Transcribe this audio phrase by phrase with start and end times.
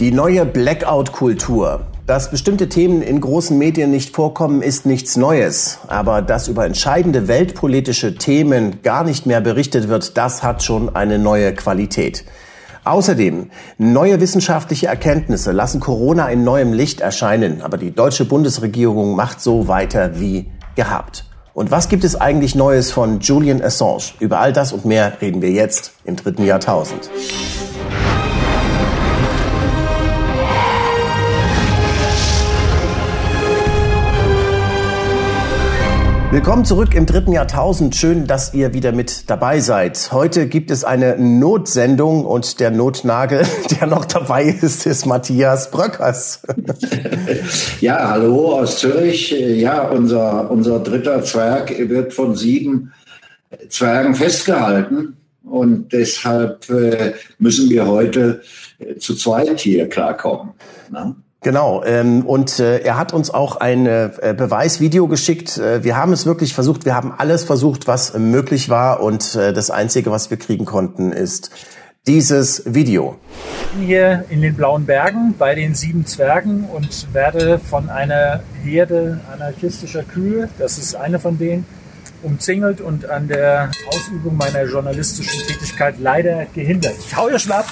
[0.00, 1.80] Die neue Blackout-Kultur.
[2.06, 5.80] Dass bestimmte Themen in großen Medien nicht vorkommen, ist nichts Neues.
[5.88, 11.18] Aber dass über entscheidende weltpolitische Themen gar nicht mehr berichtet wird, das hat schon eine
[11.18, 12.24] neue Qualität.
[12.84, 17.60] Außerdem, neue wissenschaftliche Erkenntnisse lassen Corona in neuem Licht erscheinen.
[17.60, 20.46] Aber die deutsche Bundesregierung macht so weiter wie
[20.76, 21.24] gehabt.
[21.54, 24.12] Und was gibt es eigentlich Neues von Julian Assange?
[24.20, 27.10] Über all das und mehr reden wir jetzt im dritten Jahrtausend.
[36.30, 37.96] Willkommen zurück im dritten Jahrtausend.
[37.96, 40.10] Schön, dass ihr wieder mit dabei seid.
[40.12, 43.46] Heute gibt es eine Notsendung und der Notnagel,
[43.80, 46.42] der noch dabei ist, ist Matthias Bröckers.
[47.80, 49.30] Ja, hallo aus Zürich.
[49.30, 52.92] Ja, unser, unser dritter Zwerg wird von sieben
[53.70, 58.42] Zwergen festgehalten und deshalb äh, müssen wir heute
[58.98, 60.52] zu zweit hier klarkommen.
[60.90, 61.14] Ne?
[61.40, 65.56] Genau, ähm, und äh, er hat uns auch ein äh, Beweisvideo geschickt.
[65.58, 69.52] Äh, wir haben es wirklich versucht, wir haben alles versucht, was möglich war und äh,
[69.52, 71.52] das Einzige, was wir kriegen konnten, ist
[72.08, 73.18] dieses Video.
[73.78, 80.02] Hier in den Blauen Bergen bei den sieben Zwergen und werde von einer Herde anarchistischer
[80.02, 81.66] Kühe, das ist eine von denen,
[82.22, 86.94] umzingelt und an der Ausübung meiner journalistischen Tätigkeit leider gehindert.
[86.98, 87.66] Ich hau ihr Schnapp!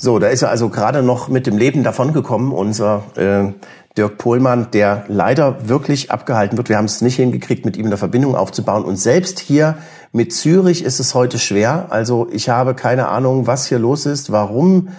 [0.00, 3.52] So, da ist er also gerade noch mit dem Leben davongekommen, unser äh,
[3.96, 6.68] Dirk Pohlmann, der leider wirklich abgehalten wird.
[6.68, 8.84] Wir haben es nicht hingekriegt, mit ihm eine Verbindung aufzubauen.
[8.84, 9.76] Und selbst hier
[10.12, 11.86] mit Zürich ist es heute schwer.
[11.90, 14.90] Also ich habe keine Ahnung, was hier los ist, warum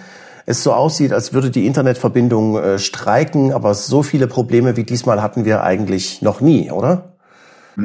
[0.44, 3.54] es so aussieht, als würde die Internetverbindung äh, streiken.
[3.54, 7.14] Aber so viele Probleme wie diesmal hatten wir eigentlich noch nie, oder?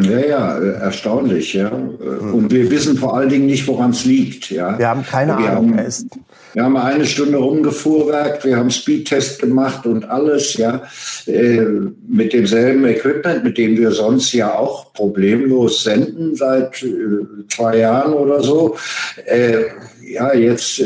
[0.01, 1.69] Ja, ja, erstaunlich, ja.
[1.69, 4.77] Und wir wissen vor allen Dingen nicht, woran es liegt, ja.
[4.77, 5.77] Wir haben keine wir Ahnung.
[5.77, 5.93] Haben,
[6.55, 10.83] wir haben eine Stunde rumgefuhrwerkt, wir haben Speedtest gemacht und alles, ja,
[11.27, 11.65] äh,
[12.07, 18.13] mit demselben Equipment, mit dem wir sonst ja auch problemlos senden seit äh, zwei Jahren
[18.13, 18.77] oder so.
[19.25, 19.65] Äh,
[20.09, 20.81] ja, jetzt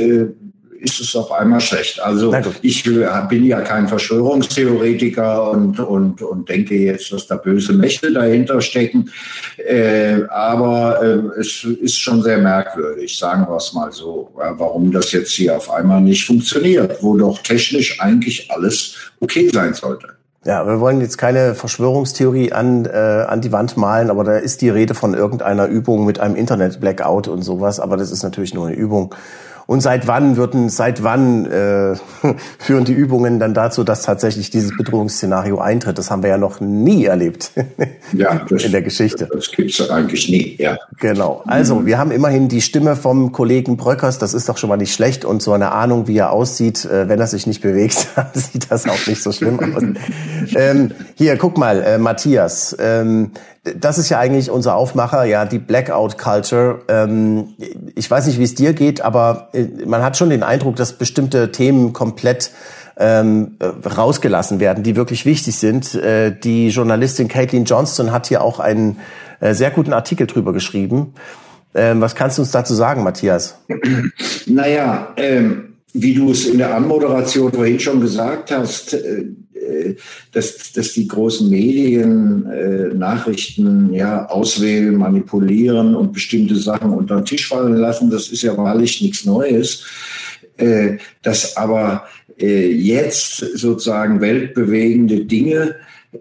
[0.82, 2.00] ist es auf einmal schlecht.
[2.02, 8.12] Also ich bin ja kein Verschwörungstheoretiker und, und, und denke jetzt, dass da böse Mächte
[8.12, 9.10] dahinter stecken.
[9.58, 15.12] Äh, aber äh, es ist schon sehr merkwürdig, sagen wir es mal so, warum das
[15.12, 20.20] jetzt hier auf einmal nicht funktioniert, wo doch technisch eigentlich alles okay sein sollte.
[20.46, 24.62] Ja, wir wollen jetzt keine Verschwörungstheorie an, äh, an die Wand malen, aber da ist
[24.62, 28.68] die Rede von irgendeiner Übung mit einem Internet-Blackout und sowas, aber das ist natürlich nur
[28.68, 29.14] eine Übung.
[29.70, 31.94] Und seit wann würden, seit wann äh,
[32.58, 36.00] führen die Übungen dann dazu, dass tatsächlich dieses Bedrohungsszenario eintritt?
[36.00, 37.52] Das haben wir ja noch nie erlebt
[38.14, 39.30] ja, das, in der Geschichte.
[39.32, 40.80] Das gibt's eigentlich nie, ja.
[41.00, 41.44] Genau.
[41.46, 44.18] Also wir haben immerhin die Stimme vom Kollegen Bröckers.
[44.18, 47.08] Das ist doch schon mal nicht schlecht und so eine Ahnung, wie er aussieht, äh,
[47.08, 49.84] wenn er sich nicht bewegt, sieht das auch nicht so schlimm aus.
[50.56, 52.76] ähm, hier, guck mal, äh, Matthias.
[52.80, 53.34] Ähm,
[53.64, 56.82] das ist ja eigentlich unser Aufmacher, ja, die Blackout Culture.
[56.88, 57.56] Ähm,
[57.96, 60.94] ich weiß nicht, wie es dir geht, aber äh, man hat schon den Eindruck, dass
[60.94, 62.52] bestimmte Themen komplett
[62.98, 65.96] ähm, rausgelassen werden, die wirklich wichtig sind.
[65.96, 69.00] Äh, die Journalistin Caitlin Johnston hat hier auch einen
[69.40, 71.14] äh, sehr guten Artikel drüber geschrieben.
[71.76, 73.60] Ähm, was kannst du uns dazu sagen, Matthias?
[74.48, 79.26] Naja, ähm, wie du es in der Anmoderation vorhin schon gesagt hast, äh, äh,
[80.34, 87.26] dass, dass die großen Medien äh, Nachrichten ja auswählen, manipulieren und bestimmte Sachen unter den
[87.26, 89.84] Tisch fallen lassen, das ist ja wahrlich nichts Neues.
[90.58, 92.04] Äh, dass aber
[92.38, 95.76] äh, jetzt sozusagen weltbewegende Dinge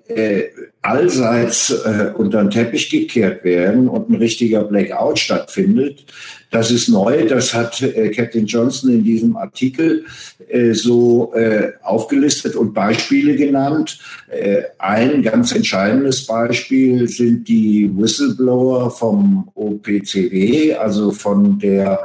[0.07, 0.45] äh,
[0.83, 6.05] allseits äh, unter den Teppich gekehrt werden und ein richtiger Blackout stattfindet.
[6.51, 10.07] Das ist neu, das hat äh, Captain Johnson in diesem Artikel
[10.49, 13.99] äh, so äh, aufgelistet und Beispiele genannt.
[14.29, 22.01] Äh, ein ganz entscheidendes Beispiel sind die Whistleblower vom OPCW, also von der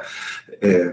[0.60, 0.92] äh,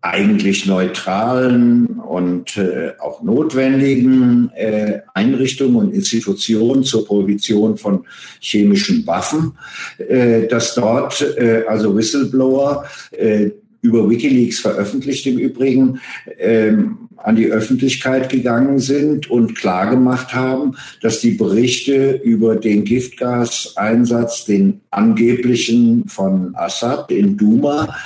[0.00, 8.04] eigentlich neutralen und äh, auch notwendigen äh, Einrichtungen und Institutionen zur Prohibition von
[8.38, 9.58] chemischen Waffen,
[9.98, 13.50] äh, dass dort äh, also Whistleblower äh,
[13.80, 16.00] über Wikileaks veröffentlicht im Übrigen,
[16.38, 24.44] ähm, an die Öffentlichkeit gegangen sind und klargemacht haben, dass die Berichte über den Giftgaseinsatz,
[24.44, 27.96] den angeblichen von Assad in Duma,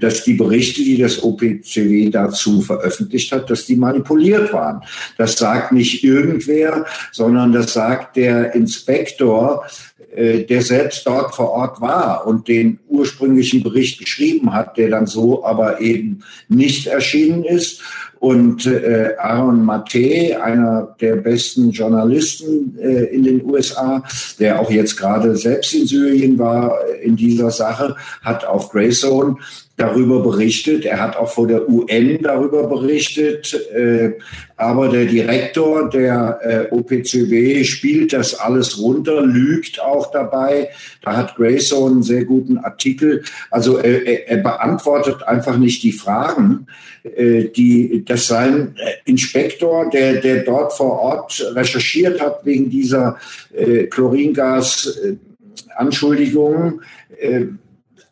[0.00, 4.82] dass die Berichte, die das OPCW dazu veröffentlicht hat, dass die manipuliert waren.
[5.16, 9.66] Das sagt nicht irgendwer, sondern das sagt der Inspektor
[9.97, 15.06] äh, der selbst dort vor Ort war und den ursprünglichen Bericht geschrieben hat, der dann
[15.06, 17.82] so aber eben nicht erschienen ist.
[18.20, 24.02] Und äh, Aaron Mate, einer der besten Journalisten äh, in den USA,
[24.40, 29.36] der auch jetzt gerade selbst in Syrien war in dieser Sache, hat auf Grayzone
[29.78, 30.84] darüber berichtet.
[30.84, 33.54] Er hat auch vor der UN darüber berichtet.
[33.72, 34.14] Äh,
[34.56, 40.70] aber der Direktor der äh, OPCW spielt das alles runter, lügt auch dabei.
[41.02, 43.22] Da hat Grayson einen sehr guten Artikel.
[43.52, 46.66] Also er, er beantwortet einfach nicht die Fragen,
[47.04, 53.16] äh, die das sein Inspektor, der, der dort vor Ort recherchiert hat wegen dieser
[53.54, 56.80] äh, Chloringas-Anschuldigungen,
[57.20, 57.44] äh,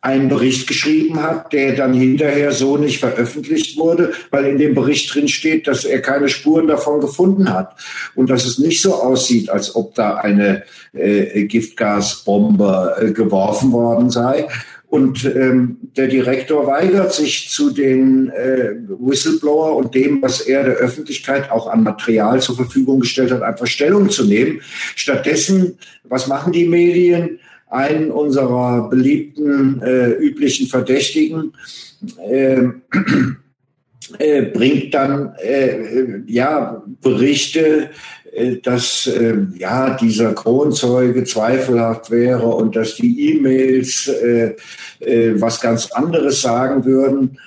[0.01, 5.13] einen Bericht geschrieben hat, der dann hinterher so nicht veröffentlicht wurde, weil in dem Bericht
[5.13, 7.75] drin steht, dass er keine Spuren davon gefunden hat
[8.15, 10.63] und dass es nicht so aussieht, als ob da eine
[10.93, 14.47] äh, Giftgasbombe äh, geworfen worden sei.
[14.89, 20.75] Und ähm, der Direktor weigert sich zu den äh, Whistleblower und dem, was er der
[20.75, 24.61] Öffentlichkeit auch an Material zur Verfügung gestellt hat, einfach Stellung zu nehmen.
[24.95, 27.39] Stattdessen, was machen die Medien?
[27.69, 31.53] Einen unserer beliebten äh, üblichen Verdächtigen
[32.29, 32.61] äh,
[34.19, 37.89] äh, bringt dann äh, ja Berichte,
[38.31, 44.55] äh, dass äh, ja dieser Kronzeuge zweifelhaft wäre und dass die E-Mails äh,
[45.35, 47.37] was ganz anderes sagen würden.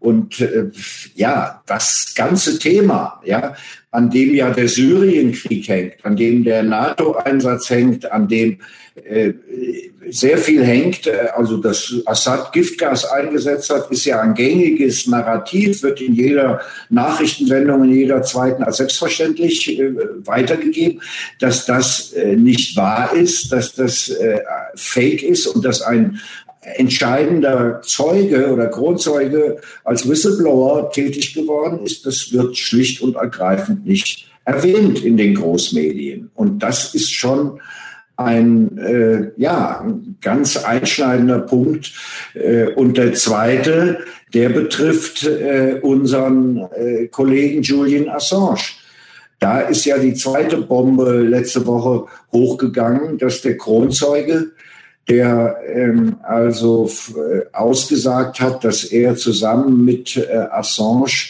[0.00, 0.70] Und äh,
[1.14, 3.54] ja, das ganze Thema, ja,
[3.90, 8.58] an dem ja der Syrienkrieg hängt, an dem der NATO-Einsatz hängt, an dem
[9.04, 9.32] äh,
[10.10, 11.06] sehr viel hängt.
[11.06, 16.60] Äh, also, dass Assad Giftgas eingesetzt hat, ist ja ein gängiges Narrativ, wird in jeder
[16.90, 19.92] Nachrichtensendung, in jeder zweiten als selbstverständlich äh,
[20.24, 21.02] weitergegeben,
[21.40, 24.40] dass das äh, nicht wahr ist, dass das äh,
[24.74, 26.20] fake ist und dass ein
[26.60, 34.28] entscheidender Zeuge oder Kronzeuge als Whistleblower tätig geworden ist, das wird schlicht und ergreifend nicht
[34.44, 36.30] erwähnt in den Großmedien.
[36.34, 37.60] Und das ist schon
[38.16, 39.86] ein äh, ja
[40.20, 41.92] ganz einschneidender Punkt.
[42.34, 43.98] Äh, und der zweite,
[44.34, 48.58] der betrifft äh, unseren äh, Kollegen Julian Assange.
[49.38, 54.50] Da ist ja die zweite Bombe letzte Woche hochgegangen, dass der Kronzeuge,
[55.08, 61.28] der ähm, also äh, ausgesagt hat, dass er zusammen mit äh, Assange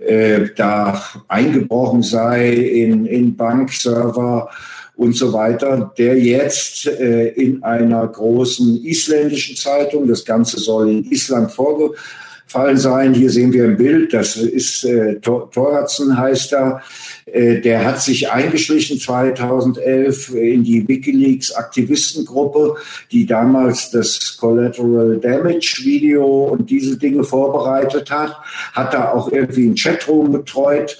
[0.00, 4.48] äh, da eingebrochen sei in, in Bankserver
[4.96, 11.04] und so weiter, der jetzt äh, in einer großen isländischen Zeitung, das Ganze soll in
[11.04, 11.52] Island
[12.48, 13.14] vorgefallen sein.
[13.14, 16.82] Hier sehen wir ein Bild, das ist äh, Thorhardsen heißt er.
[17.26, 22.76] Äh, der hat sich eingeschlichen 2011 in die WikiLeaks Aktivistengruppe,
[23.12, 28.36] die damals das Collateral Damage Video und diese Dinge vorbereitet hat,
[28.72, 30.98] hat da auch irgendwie einen Chatroom betreut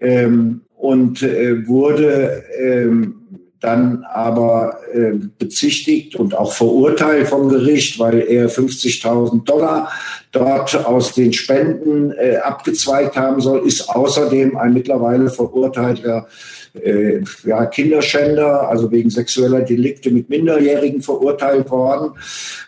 [0.00, 3.16] ähm, und äh, wurde ähm,
[3.60, 9.88] dann aber äh, bezichtigt und auch verurteilt vom Gericht, weil er 50.000 Dollar
[10.32, 16.26] dort aus den Spenden äh, abgezweigt haben soll, ist außerdem ein mittlerweile verurteilter
[16.74, 22.12] äh, ja, Kinderschänder, also wegen sexueller Delikte mit Minderjährigen verurteilt worden.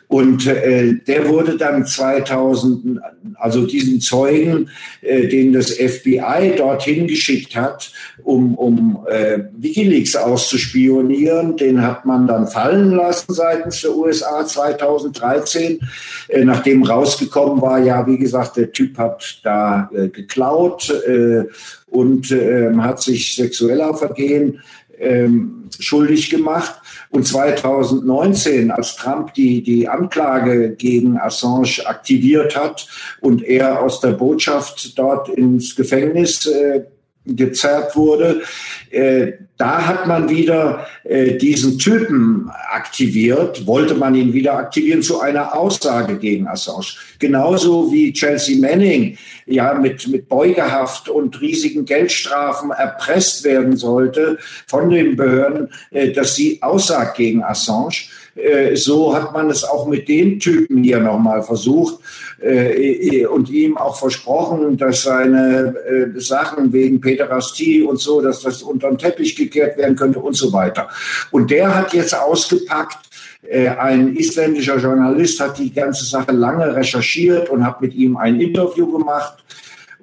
[0.07, 3.01] Und äh, der wurde dann 2000,
[3.35, 4.69] also diesen Zeugen,
[5.01, 7.91] äh, den das FBI dorthin geschickt hat,
[8.23, 15.81] um, um äh, Wikileaks auszuspionieren, den hat man dann fallen lassen seitens der USA 2013,
[16.29, 21.45] äh, nachdem rausgekommen war, ja, wie gesagt, der Typ hat da äh, geklaut äh,
[21.95, 24.61] und äh, hat sich sexueller Vergehen
[24.99, 25.29] äh,
[25.79, 26.75] schuldig gemacht.
[27.11, 32.89] Und 2019, als Trump die, die Anklage gegen Assange aktiviert hat
[33.21, 36.83] und er aus der Botschaft dort ins Gefängnis äh,
[37.27, 38.43] gezerrt wurde,
[38.91, 45.21] äh, da hat man wieder äh, diesen Typen aktiviert, wollte man ihn wieder aktivieren zu
[45.21, 46.97] einer Aussage gegen Assange.
[47.21, 49.17] Genauso wie Chelsea Manning
[49.47, 56.35] ja mit, mit Beugehaft und riesigen Geldstrafen erpresst werden sollte von den Behörden, äh, dass
[56.35, 58.09] sie aussagt gegen Assange.
[58.35, 62.01] Äh, so hat man es auch mit den Typen hier nochmal versucht
[62.41, 68.63] äh, und ihm auch versprochen, dass seine äh, Sachen wegen Päderastie und so, dass das
[68.63, 70.89] unter den Teppich gekehrt werden könnte und so weiter.
[71.31, 72.99] Und der hat jetzt ausgepackt,
[73.79, 78.91] ein isländischer Journalist hat die ganze Sache lange recherchiert und hat mit ihm ein Interview
[78.91, 79.45] gemacht.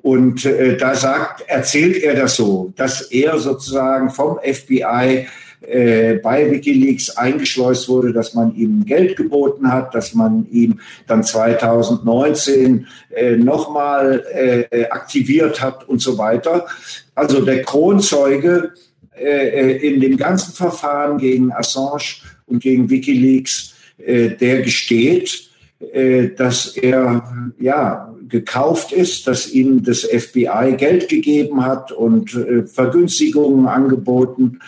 [0.03, 5.27] Und äh, da sagt, erzählt er das so, dass er sozusagen vom FBI
[5.61, 11.23] äh, bei Wikileaks eingeschleust wurde, dass man ihm Geld geboten hat, dass man ihm dann
[11.23, 14.23] 2019 äh, nochmal
[14.71, 16.65] äh, aktiviert hat und so weiter.
[17.13, 18.73] Also der Kronzeuge
[19.15, 25.49] äh, in dem ganzen Verfahren gegen Assange und gegen Wikileaks, äh, der gesteht,
[25.93, 32.65] äh, dass er ja gekauft ist, dass ihm das FBI Geld gegeben hat und äh,
[32.65, 34.59] Vergünstigungen angeboten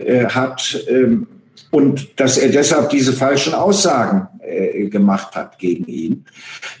[0.00, 1.26] äh, hat ähm,
[1.70, 6.24] und dass er deshalb diese falschen Aussagen äh, gemacht hat gegen ihn.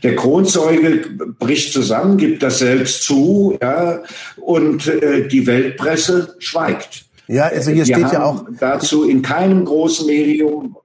[0.02, 1.04] Der Kronzeuge
[1.38, 4.00] bricht zusammen, gibt das selbst zu, ja,
[4.40, 7.04] und äh, die Weltpresse schweigt.
[7.28, 10.76] Ja, also hier Wir steht ja auch dazu in keinem großen Medium.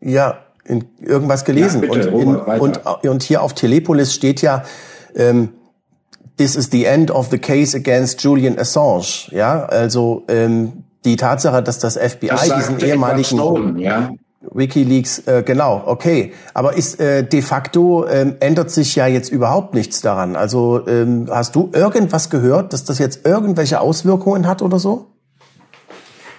[0.00, 1.82] Ja, in irgendwas gelesen.
[1.82, 4.64] Ja, bitte, und, in, und, und, hier auf Telepolis steht ja,
[5.16, 5.48] ähm,
[6.36, 9.30] this is the end of the case against Julian Assange.
[9.30, 14.10] Ja, also ähm, die Tatsache, dass das FBI das diesen ehemaligen Snowden, ja.
[14.40, 16.32] WikiLeaks, äh, genau, okay.
[16.54, 20.36] Aber ist äh, de facto ähm, ändert sich ja jetzt überhaupt nichts daran.
[20.36, 25.06] Also ähm, hast du irgendwas gehört, dass das jetzt irgendwelche Auswirkungen hat oder so?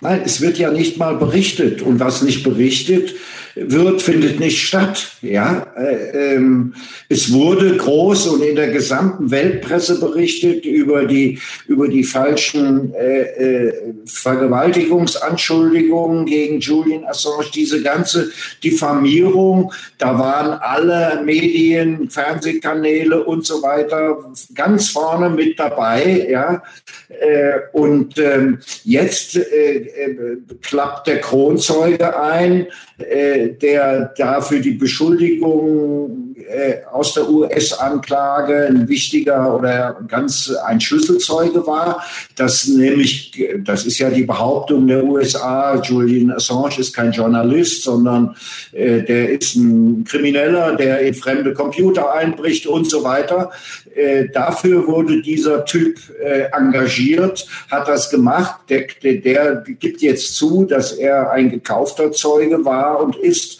[0.02, 1.82] Nein, es wird ja nicht mal berichtet.
[1.82, 3.16] Und was nicht berichtet
[3.56, 5.12] wird, findet nicht statt.
[5.22, 6.74] Ja, äh, ähm,
[7.10, 13.22] es wurde groß und in der gesamten Weltpresse berichtet über die über die falschen äh,
[13.22, 13.74] äh,
[14.06, 17.46] Vergewaltigungsanschuldigungen gegen Julian Assange.
[17.54, 18.32] Diese ganze
[18.64, 24.18] Diffamierung, da waren alle Medien, Fernsehkanäle und so weiter
[24.56, 26.28] ganz vorne mit dabei.
[26.30, 26.64] Ja,
[27.10, 32.68] äh, und ähm, jetzt äh, äh, klappt der Kronzeuge ein
[33.00, 41.66] der da für die Beschuldigung äh, aus der US-Anklage ein wichtiger oder ganz ein Schlüsselzeuge
[41.68, 42.04] war,
[42.36, 43.32] dass nämlich,
[43.64, 48.36] das ist ja die Behauptung der USA, Julian Assange ist kein Journalist, sondern
[48.72, 53.52] äh, der ist ein Krimineller, der in fremde Computer einbricht und so weiter.
[53.96, 58.62] Äh, dafür wurde dieser Typ äh, engagiert, hat das gemacht.
[58.70, 63.60] Der, der, gibt jetzt zu, dass er ein gekaufter Zeuge war und ist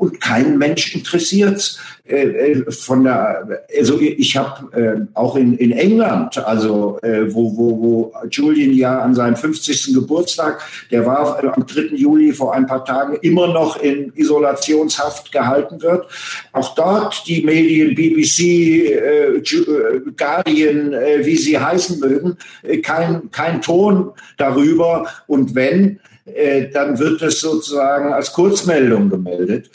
[0.00, 1.99] und kein Mensch interessiert äh,
[2.70, 8.12] von der also ich habe äh, auch in, in England also äh, wo, wo, wo
[8.30, 9.94] Julian ja an seinem 50.
[9.94, 11.96] Geburtstag der war am 3.
[11.96, 16.06] Juli vor ein paar Tagen immer noch in Isolationshaft gehalten wird
[16.52, 22.36] auch dort die Medien BBC äh, äh, Guardian wie sie heißen mögen
[22.82, 26.00] kein kein Ton darüber und wenn
[26.72, 29.70] dann wird es sozusagen als Kurzmeldung gemeldet.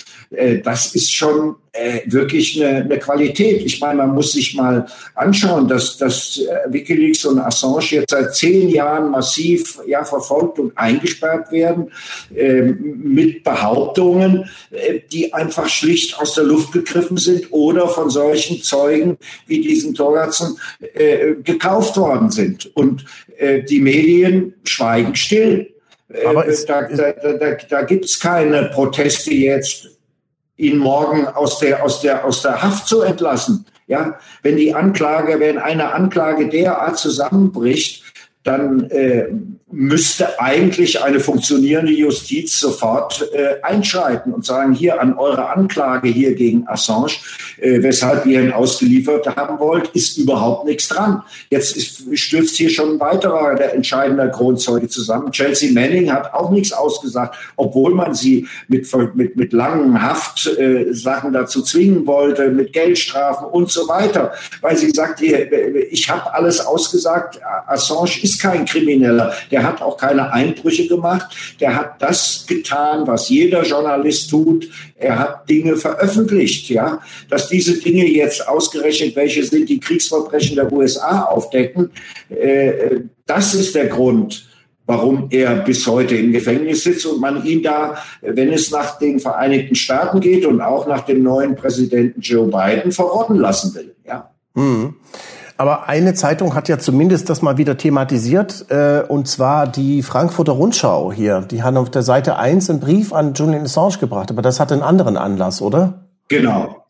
[0.63, 3.61] Das ist schon äh, wirklich eine, eine Qualität.
[3.63, 8.33] Ich meine, man muss sich mal anschauen, dass, dass äh, Wikileaks und Assange jetzt seit
[8.35, 11.91] zehn Jahren massiv ja, verfolgt und eingesperrt werden
[12.33, 18.61] äh, mit Behauptungen, äh, die einfach schlicht aus der Luft gegriffen sind oder von solchen
[18.61, 20.57] Zeugen wie diesen Torgertsen
[20.93, 22.73] äh, gekauft worden sind.
[22.75, 23.05] Und
[23.37, 25.74] äh, die Medien schweigen still.
[26.25, 29.89] Aber äh, da, da, da, da gibt es keine Proteste jetzt
[30.57, 33.65] ihn morgen aus der, aus der, aus der Haft zu entlassen.
[33.87, 38.03] Ja, wenn die Anklage, wenn eine Anklage derart zusammenbricht,
[38.43, 39.27] dann äh,
[39.75, 46.33] müsste eigentlich eine funktionierende Justiz sofort äh, einschreiten und sagen, hier an eure Anklage hier
[46.33, 47.11] gegen Assange,
[47.59, 51.23] äh, weshalb ihr ihn ausgeliefert haben wollt, ist überhaupt nichts dran.
[51.49, 55.31] Jetzt ist, stürzt hier schon ein weiterer, der entscheidende Kronzeuge zusammen.
[55.33, 61.33] Chelsea Manning hat auch nichts ausgesagt, obwohl man sie mit, mit, mit langen Haftsachen äh,
[61.33, 67.41] dazu zwingen wollte, mit Geldstrafen und so weiter, weil sie sagt, ich habe alles ausgesagt,
[67.67, 71.57] Assange ist kein Krimineller, der hat auch keine Einbrüche gemacht.
[71.59, 74.69] Der hat das getan, was jeder Journalist tut.
[74.95, 77.01] Er hat Dinge veröffentlicht, ja.
[77.29, 81.91] Dass diese Dinge jetzt ausgerechnet, welche sind die Kriegsverbrechen der USA aufdecken,
[82.29, 84.47] äh, das ist der Grund,
[84.85, 89.19] warum er bis heute im Gefängnis sitzt und man ihn da, wenn es nach den
[89.19, 94.31] Vereinigten Staaten geht und auch nach dem neuen Präsidenten Joe Biden verrotten lassen will, ja.
[94.53, 94.95] Mhm.
[95.57, 100.51] Aber eine Zeitung hat ja zumindest das mal wieder thematisiert, äh, und zwar die Frankfurter
[100.51, 101.41] Rundschau hier.
[101.49, 104.71] Die haben auf der Seite 1 einen Brief an Julian Assange gebracht, aber das hat
[104.71, 106.05] einen anderen Anlass, oder?
[106.27, 106.85] Genau.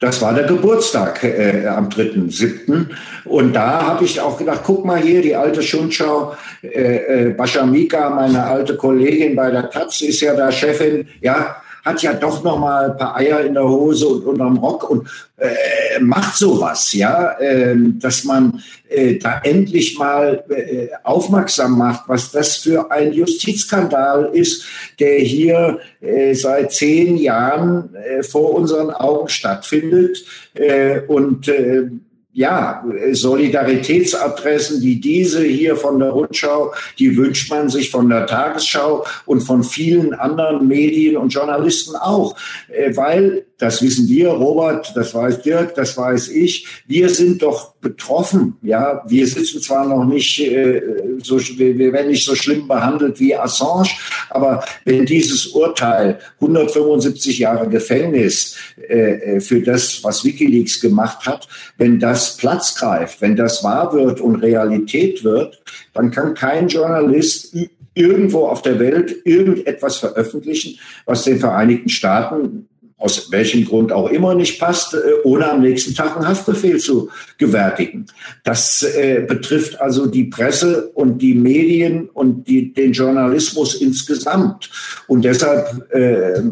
[0.00, 2.88] Das war der Geburtstag äh, am 3.7.
[3.24, 8.10] Und da habe ich auch gedacht, guck mal hier, die alte Schundschau, äh, äh, Bashamika,
[8.10, 12.58] meine alte Kollegin bei der Taz, ist ja da Chefin, ja, hat ja doch noch
[12.58, 17.32] mal ein paar Eier in der Hose und unterm Rock und äh, macht sowas, ja,
[17.38, 24.30] äh, dass man äh, da endlich mal äh, aufmerksam macht, was das für ein Justizskandal
[24.32, 24.64] ist,
[24.98, 30.24] der hier äh, seit zehn Jahren äh, vor unseren Augen stattfindet
[30.54, 31.90] äh, und äh,
[32.34, 39.06] ja, Solidaritätsadressen wie diese hier von der Rundschau, die wünscht man sich von der Tagesschau
[39.24, 42.36] und von vielen anderen Medien und Journalisten auch,
[42.68, 46.66] äh, weil das wissen wir, Robert, das weiß Dirk, das weiß ich.
[46.86, 48.56] Wir sind doch betroffen.
[48.62, 50.82] Ja, wir sitzen zwar noch nicht äh,
[51.22, 53.90] so, wir werden nicht so schlimm behandelt wie Assange,
[54.30, 58.56] aber wenn dieses Urteil 175 Jahre Gefängnis
[58.88, 64.20] äh, für das, was WikiLeaks gemacht hat, wenn das Platz greift, wenn das wahr wird
[64.20, 67.54] und Realität wird, dann kann kein Journalist
[67.94, 74.34] irgendwo auf der Welt irgendetwas veröffentlichen, was den Vereinigten Staaten aus welchem Grund auch immer
[74.34, 78.06] nicht passt, äh, ohne am nächsten Tag einen Haftbefehl zu gewärtigen.
[78.44, 84.70] Das äh, betrifft also die Presse und die Medien und die, den Journalismus insgesamt.
[85.06, 86.42] Und deshalb äh,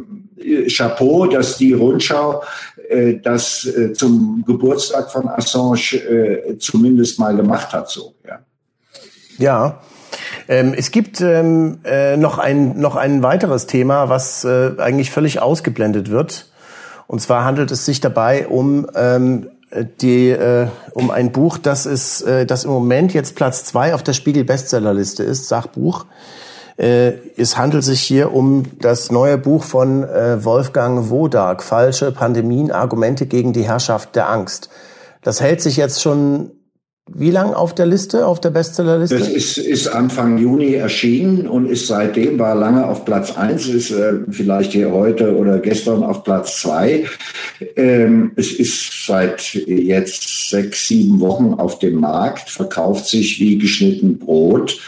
[0.68, 2.42] Chapeau, dass die Rundschau
[2.88, 7.90] äh, das äh, zum Geburtstag von Assange äh, zumindest mal gemacht hat.
[7.90, 8.40] So, ja.
[9.38, 9.82] Ja,
[10.48, 15.40] ähm, es gibt ähm, äh, noch, ein, noch ein weiteres Thema, was äh, eigentlich völlig
[15.40, 16.46] ausgeblendet wird.
[17.06, 19.48] Und zwar handelt es sich dabei um ähm,
[20.00, 24.02] die äh, um ein Buch, das ist äh, das im Moment jetzt Platz zwei auf
[24.02, 26.06] der Spiegel Bestsellerliste ist, Sachbuch.
[26.76, 32.70] Äh, es handelt sich hier um das neue Buch von äh, Wolfgang Wodak, Falsche Pandemien,
[32.70, 34.68] Argumente gegen die Herrschaft der Angst.
[35.22, 36.50] Das hält sich jetzt schon
[37.10, 39.18] wie lang auf der Liste, auf der Bestsellerliste?
[39.18, 43.90] Das ist, ist Anfang Juni erschienen und ist seitdem, war lange auf Platz eins, ist
[43.90, 47.04] äh, vielleicht hier heute oder gestern auf Platz zwei.
[47.76, 54.18] Ähm, es ist seit jetzt sechs, sieben Wochen auf dem Markt, verkauft sich wie geschnitten
[54.18, 54.78] Brot.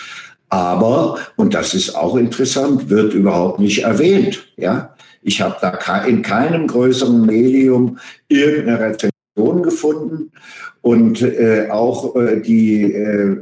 [0.48, 4.46] Aber, und das ist auch interessant, wird überhaupt nicht erwähnt.
[4.56, 9.13] Ja, ich habe da in keinem größeren Medium irgendeine Rezension
[9.62, 10.30] gefunden
[10.80, 13.36] und äh, auch äh, die äh,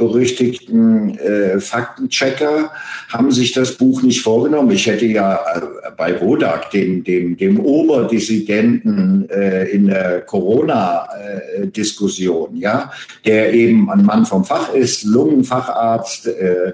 [0.00, 2.72] berüchtigten äh, Faktenchecker
[3.10, 4.70] haben sich das Buch nicht vorgenommen.
[4.70, 5.60] Ich hätte ja äh,
[5.94, 12.90] bei Wodak, dem, dem, dem Oberdissidenten äh, in der Corona-Diskussion, ja,
[13.26, 16.72] der eben ein Mann vom Fach ist, Lungenfacharzt, äh,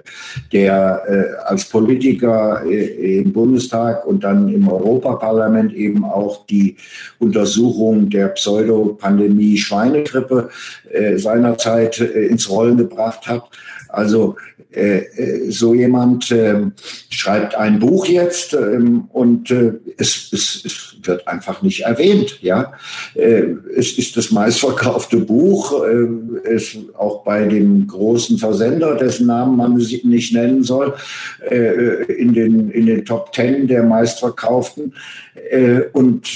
[0.53, 6.77] der äh, als Politiker im Bundestag und dann im Europaparlament eben auch die
[7.19, 10.51] Untersuchung der Pseudopandemie Schweinegrippe
[11.17, 13.45] seinerzeit ins Rollen gebracht hat.
[13.89, 14.37] Also
[14.77, 16.67] äh, äh, so jemand äh,
[17.09, 22.43] schreibt ein Buch jetzt ähm, und äh, es, es, es wird einfach nicht erwähnt.
[22.43, 22.75] Ja,
[23.15, 29.57] äh, es ist das meistverkaufte Buch, äh, es auch bei dem großen Versender, dessen Namen
[29.57, 30.95] man nicht nennen soll,
[31.51, 34.95] in den in den Top Ten der meistverkauften
[35.93, 36.29] und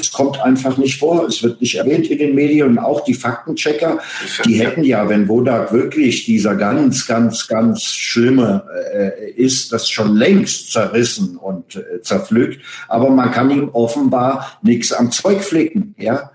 [0.00, 3.14] es kommt einfach nicht vor, es wird nicht erwähnt in den Medien und auch die
[3.14, 3.98] Faktenchecker,
[4.44, 10.16] die hätten ja, wenn Wodak wirklich dieser ganz, ganz, ganz schlimme äh, ist, das schon
[10.16, 16.30] längst zerrissen und äh, zerpflückt, aber man kann ihm offenbar nichts am Zeug flicken, ja.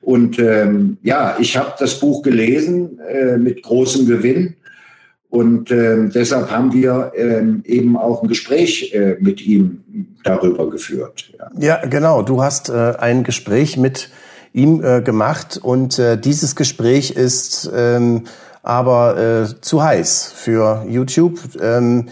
[0.00, 4.54] Und ähm, ja, ich habe das Buch gelesen äh, mit großem Gewinn
[5.30, 9.82] und äh, deshalb haben wir äh, eben auch ein Gespräch äh, mit ihm
[10.24, 11.32] darüber geführt.
[11.38, 12.22] Ja, ja genau.
[12.22, 14.10] Du hast äh, ein Gespräch mit
[14.54, 18.24] ihm äh, gemacht und äh, dieses Gespräch ist ähm,
[18.62, 21.38] aber äh, zu heiß für YouTube.
[21.60, 22.06] Ähm,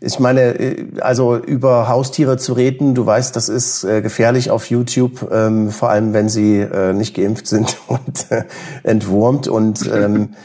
[0.00, 4.70] ich meine, äh, also über Haustiere zu reden, du weißt, das ist äh, gefährlich auf
[4.70, 8.44] YouTube, ähm, vor allem wenn sie äh, nicht geimpft sind und äh,
[8.82, 10.30] entwurmt und ähm,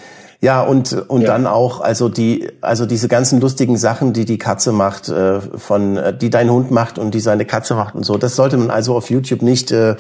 [0.44, 1.28] Ja, und, und ja.
[1.28, 5.96] dann auch, also die, also diese ganzen lustigen Sachen, die die Katze macht, äh, von,
[5.96, 8.18] äh, die dein Hund macht und die seine Katze macht und so.
[8.18, 9.92] Das sollte man also auf YouTube nicht äh,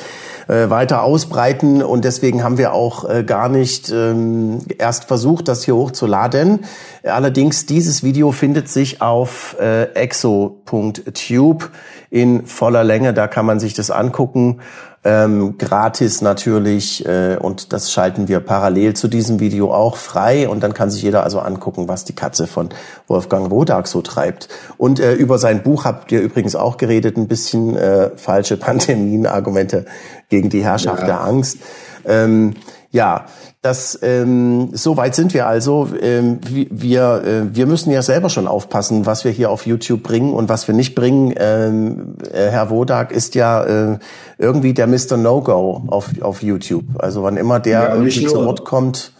[0.49, 5.63] äh, weiter ausbreiten und deswegen haben wir auch äh, gar nicht ähm, erst versucht, das
[5.63, 6.65] hier hochzuladen.
[7.03, 11.69] Allerdings, dieses Video findet sich auf äh, exo.tube
[12.09, 13.13] in voller Länge.
[13.13, 14.59] Da kann man sich das angucken
[15.03, 20.61] ähm, gratis natürlich äh, und das schalten wir parallel zu diesem Video auch frei und
[20.63, 22.69] dann kann sich jeder also angucken, was die Katze von
[23.07, 24.49] Wolfgang Wodak so treibt.
[24.77, 29.27] Und äh, über sein Buch habt ihr übrigens auch geredet, ein bisschen äh, falsche Pandemien,
[29.27, 29.85] Argumente
[30.29, 31.05] gegen die Herrschaft ja.
[31.05, 31.57] der Angst.
[32.05, 32.53] Ähm,
[32.93, 33.25] Ja,
[33.63, 35.87] das ähm, so weit sind wir also.
[36.01, 40.33] Ähm, wir äh, wir müssen ja selber schon aufpassen, was wir hier auf YouTube bringen
[40.33, 41.33] und was wir nicht bringen.
[41.37, 43.99] Ähm, äh, Herr Wodak ist ja äh,
[44.37, 45.15] irgendwie der Mr.
[45.15, 46.83] No Go auf auf YouTube.
[46.99, 49.12] Also wann immer der ja, irgendwie zu Wort kommt,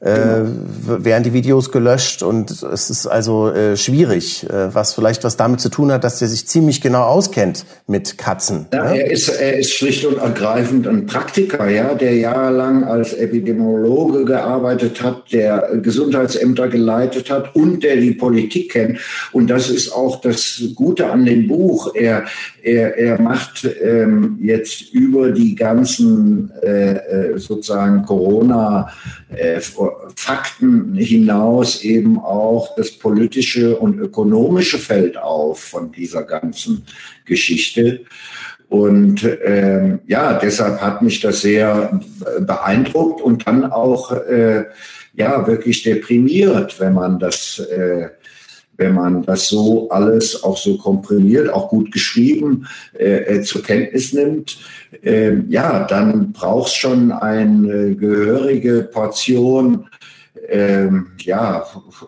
[0.00, 0.44] äh,
[0.84, 5.60] werden die Videos gelöscht und es ist also äh, schwierig, äh, was vielleicht was damit
[5.60, 8.66] zu tun hat, dass der sich ziemlich genau auskennt mit Katzen.
[8.72, 9.02] Ja, ne?
[9.02, 15.02] er, ist, er ist schlicht und ergreifend ein Praktiker, ja, der jahrelang als Epidemiologe gearbeitet
[15.02, 19.00] hat, der Gesundheitsämter geleitet hat und der die Politik kennt.
[19.32, 21.94] Und das ist auch das Gute an dem Buch.
[21.94, 22.24] Er,
[22.62, 28.90] er, er macht ähm, jetzt über die ganzen äh, äh sozusagen Corona
[29.30, 29.60] äh,
[30.96, 36.84] hinaus eben auch das politische und ökonomische Feld auf von dieser ganzen
[37.24, 38.00] Geschichte.
[38.68, 42.00] Und ähm, ja, deshalb hat mich das sehr
[42.40, 44.64] beeindruckt und dann auch äh,
[45.14, 48.10] ja wirklich deprimiert, wenn man das äh,
[48.80, 52.66] wenn man das so alles auch so komprimiert, auch gut geschrieben
[52.98, 54.58] äh, äh zur Kenntnis nimmt,
[55.02, 59.86] äh, ja, dann braucht es schon eine gehörige Portion
[60.50, 61.64] ähm, ja,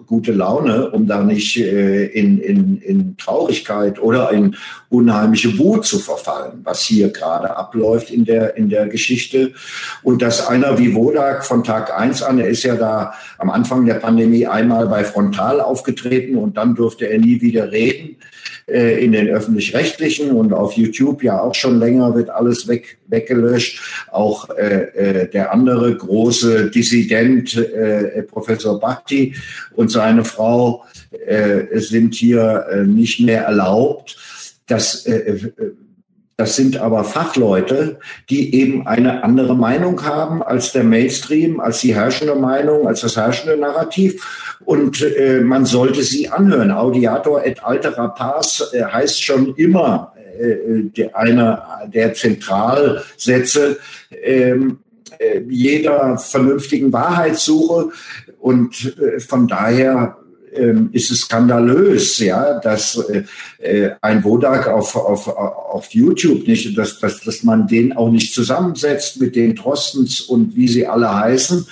[0.07, 4.57] gute Laune, um da nicht äh, in, in, in Traurigkeit oder in
[4.89, 9.53] unheimliche Wut zu verfallen, was hier gerade abläuft in der, in der Geschichte.
[10.03, 13.87] Und dass einer wie Wodak von Tag eins an, er ist ja da am Anfang
[13.87, 18.17] der Pandemie einmal bei Frontal aufgetreten und dann durfte er nie wieder reden
[18.67, 23.81] äh, in den öffentlich-rechtlichen und auf YouTube ja auch schon länger wird alles weg, weggelöscht.
[24.11, 29.35] Auch äh, äh, der andere große Dissident, äh, Professor Bhakti
[29.75, 30.85] und seine Frau
[31.27, 34.17] äh, sind hier äh, nicht mehr erlaubt.
[34.67, 35.53] Das äh, äh
[36.37, 37.99] das sind aber Fachleute,
[38.31, 43.17] die eben eine andere Meinung haben als der Mainstream, als die herrschende Meinung, als das
[43.17, 44.57] herrschende Narrativ.
[44.65, 46.71] Und äh, man sollte sie anhören.
[46.71, 53.79] Audiator et altera pars äh, heißt schon immer äh, der, einer der Zentralsätze
[54.11, 54.79] ähm,
[55.19, 57.91] äh, jeder vernünftigen Wahrheitssuche.
[58.41, 60.17] Und äh, von daher
[60.93, 63.25] ist es skandalös, ja, dass äh,
[63.59, 68.35] äh, ein Wodak auf, auf, auf YouTube nicht, dass, dass, dass man den auch nicht
[68.35, 71.67] zusammensetzt mit den Trostens und wie sie alle heißen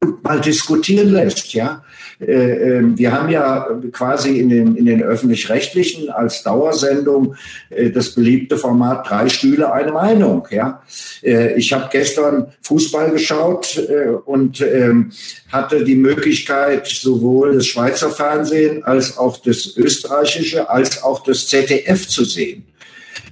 [0.00, 1.82] und mal diskutieren lässt, ja.
[2.26, 7.34] Äh, ähm, wir haben ja quasi in den, in den öffentlich-rechtlichen als Dauersendung
[7.70, 10.46] äh, das beliebte Format drei Stühle, eine Meinung.
[10.50, 10.82] Ja,
[11.22, 13.80] äh, ich habe gestern Fußball geschaut
[14.24, 15.12] und ähm,
[15.50, 22.08] hatte die Möglichkeit, sowohl das Schweizer Fernsehen als auch das österreichische als auch das ZDF
[22.08, 22.64] zu sehen.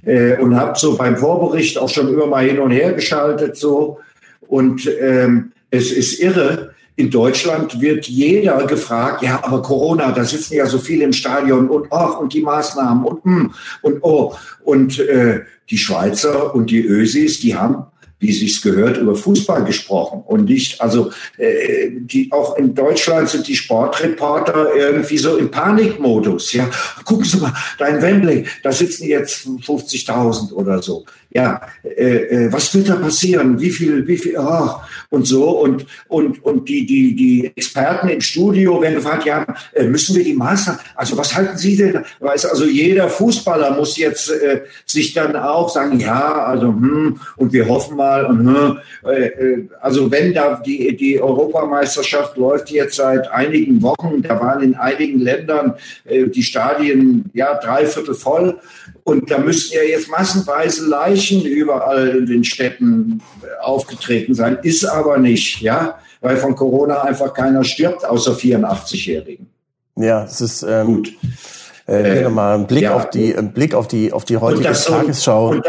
[0.05, 3.99] Und habe so beim Vorbericht auch schon immer mal hin und her geschaltet so.
[4.41, 10.55] Und ähm, es ist irre, in Deutschland wird jeder gefragt, ja, aber Corona, da sitzen
[10.55, 14.35] ja so viele im Stadion und ach, und die Maßnahmen und mm, und oh.
[14.63, 17.85] Und äh, die Schweizer und die Ösis, die haben
[18.23, 23.47] wie sich's gehört, über Fußball gesprochen und nicht, also äh, die auch in Deutschland sind
[23.49, 26.53] die Sportreporter irgendwie so im Panikmodus.
[26.53, 26.69] Ja,
[27.03, 31.05] gucken Sie mal, da in Wembley, da sitzen jetzt 50.000 oder so.
[31.33, 33.59] Ja, äh, äh, was wird da passieren?
[33.59, 34.37] Wie viel, wie viel?
[34.37, 34.69] Oh,
[35.09, 39.85] und so und und und die die die Experten im Studio werden gefragt, ja, äh,
[39.85, 40.79] müssen wir die Maßnahmen?
[40.95, 42.03] Also was halten Sie denn?
[42.19, 47.51] Weiß also jeder Fußballer muss jetzt äh, sich dann auch sagen, ja, also hm, und
[47.51, 52.97] wir hoffen mal und hm, äh, äh, also wenn da die, die Europameisterschaft läuft jetzt
[52.97, 58.59] seit einigen Wochen, da waren in einigen Ländern äh, die Stadien ja dreiviertel voll
[59.03, 63.21] und da müssten ja jetzt massenweise Leichen überall in den Städten
[63.61, 69.47] aufgetreten sein, ist aber nicht, ja, weil von Corona einfach keiner stirbt, außer 84-Jährigen.
[69.95, 71.13] Ja, es ist ähm, gut.
[71.87, 74.71] Äh, äh, mal ein Blick ja, auf die, ein Blick auf die, auf die heutige
[74.71, 75.61] Tagesschau.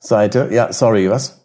[0.00, 0.48] Seite.
[0.52, 1.43] Ja, sorry, was?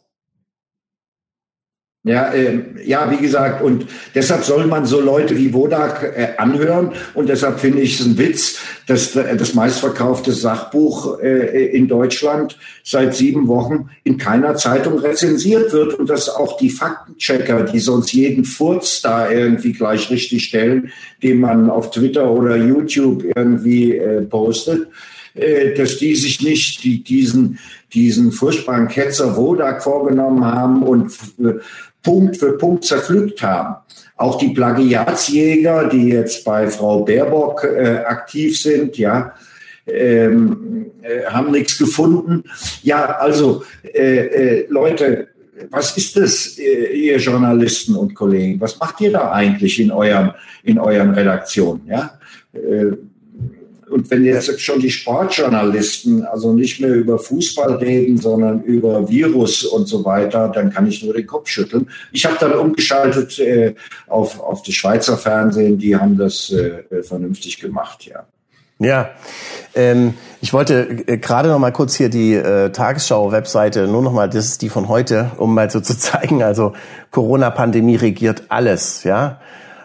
[2.09, 6.93] Ja, äh, ja, wie gesagt, und deshalb soll man so Leute wie Wodak äh, anhören.
[7.13, 12.57] Und deshalb finde ich es ein Witz, dass äh, das meistverkaufte Sachbuch äh, in Deutschland
[12.83, 18.11] seit sieben Wochen in keiner Zeitung rezensiert wird und dass auch die Faktenchecker, die sonst
[18.11, 20.91] jeden Furz da irgendwie gleich richtig stellen,
[21.21, 24.87] den man auf Twitter oder YouTube irgendwie äh, postet,
[25.35, 27.59] äh, dass die sich nicht die, diesen,
[27.93, 31.59] diesen furchtbaren Ketzer Wodak vorgenommen haben und äh,
[32.03, 33.75] Punkt für Punkt zerpflückt haben.
[34.17, 39.33] Auch die Plagiatsjäger, die jetzt bei Frau Baerbock äh, aktiv sind, ja,
[39.87, 42.43] ähm, äh, haben nichts gefunden.
[42.83, 45.29] Ja, also äh, äh, Leute,
[45.71, 48.61] was ist das, ihr Journalisten und Kollegen?
[48.61, 50.31] Was macht ihr da eigentlich in eurem,
[50.63, 51.81] in euren Redaktionen?
[51.85, 52.17] Ja?
[53.89, 59.63] Und wenn jetzt schon die Sportjournalisten also nicht mehr über Fußball reden, sondern über Virus
[59.63, 61.89] und so weiter, dann kann ich nur den Kopf schütteln.
[62.11, 63.73] Ich habe dann umgeschaltet äh,
[64.07, 68.25] auf, auf das Schweizer Fernsehen, die haben das äh, vernünftig gemacht, ja.
[68.81, 69.09] Ja,
[69.75, 74.29] ähm, ich wollte äh, gerade noch mal kurz hier die äh, Tagesschau-Webseite, nur noch mal,
[74.29, 76.71] das ist die von heute, um mal so zu zeigen, also
[77.11, 79.41] Corona-Pandemie regiert alles, ja.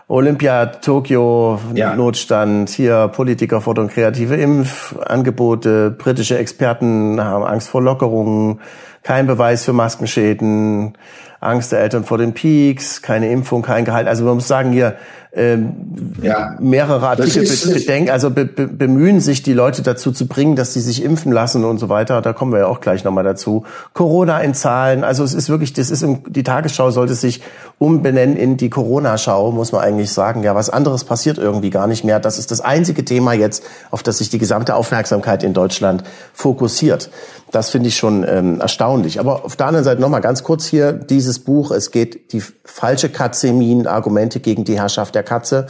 [0.06, 1.96] Olympia, Tokio, ja.
[1.96, 8.60] Notstand, hier Politiker fordern kreative Impfangebote, britische Experten haben Angst vor Lockerungen,
[9.02, 10.98] kein Beweis für Maskenschäden,
[11.40, 14.06] Angst der Eltern vor den Peaks, keine Impfung, kein Gehalt.
[14.06, 14.96] Also man muss sagen hier,
[15.36, 20.54] ähm, ja, mehrere Artikel bedenken, also be be bemühen sich die Leute dazu zu bringen,
[20.54, 22.22] dass sie sich impfen lassen und so weiter.
[22.22, 23.64] Da kommen wir ja auch gleich nochmal dazu.
[23.94, 27.42] Corona in Zahlen, also es ist wirklich, das ist im, die Tagesschau sollte sich
[27.78, 30.44] umbenennen in die Corona-Schau, muss man eigentlich sagen.
[30.44, 32.20] Ja, was anderes passiert irgendwie gar nicht mehr.
[32.20, 37.10] Das ist das einzige Thema jetzt, auf das sich die gesamte Aufmerksamkeit in Deutschland fokussiert.
[37.50, 39.20] Das finde ich schon ähm, erstaunlich.
[39.20, 41.70] Aber auf der anderen Seite nochmal ganz kurz hier dieses Buch.
[41.70, 45.66] Es geht die falsche Katzemin, Argumente gegen die Herrschaft der Katze.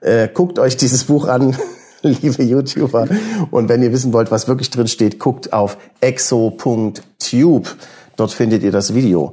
[0.00, 1.56] Äh, guckt euch dieses Buch an,
[2.02, 3.08] liebe YouTuber.
[3.50, 7.68] Und wenn ihr wissen wollt, was wirklich drin steht, guckt auf exo.tube.
[8.16, 9.32] Dort findet ihr das Video.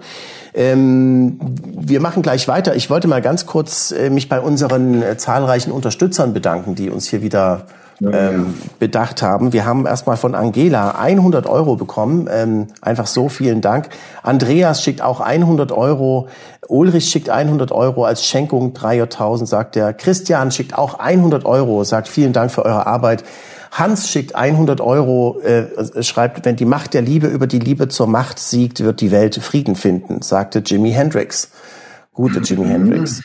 [0.54, 2.76] Ähm, wir machen gleich weiter.
[2.76, 7.08] Ich wollte mal ganz kurz äh, mich bei unseren äh, zahlreichen Unterstützern bedanken, die uns
[7.08, 7.68] hier wieder
[8.02, 9.54] ähm, bedacht haben.
[9.54, 12.28] Wir haben erstmal von Angela 100 Euro bekommen.
[12.32, 13.90] Ähm, einfach so, vielen Dank.
[14.24, 16.28] Andreas schickt auch 100 Euro.
[16.68, 19.94] Ulrich schickt 100 Euro als Schenkung, 3.000 sagt er.
[19.94, 23.24] Christian schickt auch 100 Euro, sagt vielen Dank für eure Arbeit.
[23.72, 28.08] Hans schickt 100 Euro, äh, schreibt, wenn die Macht der Liebe über die Liebe zur
[28.08, 31.52] Macht siegt, wird die Welt Frieden finden, sagte Jimi Hendrix.
[32.14, 33.22] Gute Jimi Hendrix.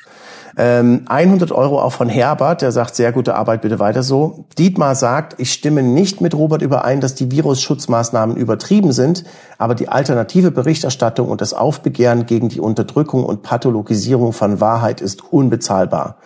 [0.59, 4.47] Ähm, 100 Euro auch von Herbert, der sagt, sehr gute Arbeit, bitte weiter so.
[4.57, 9.25] Dietmar sagt, ich stimme nicht mit Robert überein, dass die Virusschutzmaßnahmen übertrieben sind,
[9.59, 15.31] aber die alternative Berichterstattung und das Aufbegehren gegen die Unterdrückung und Pathologisierung von Wahrheit ist
[15.31, 16.17] unbezahlbar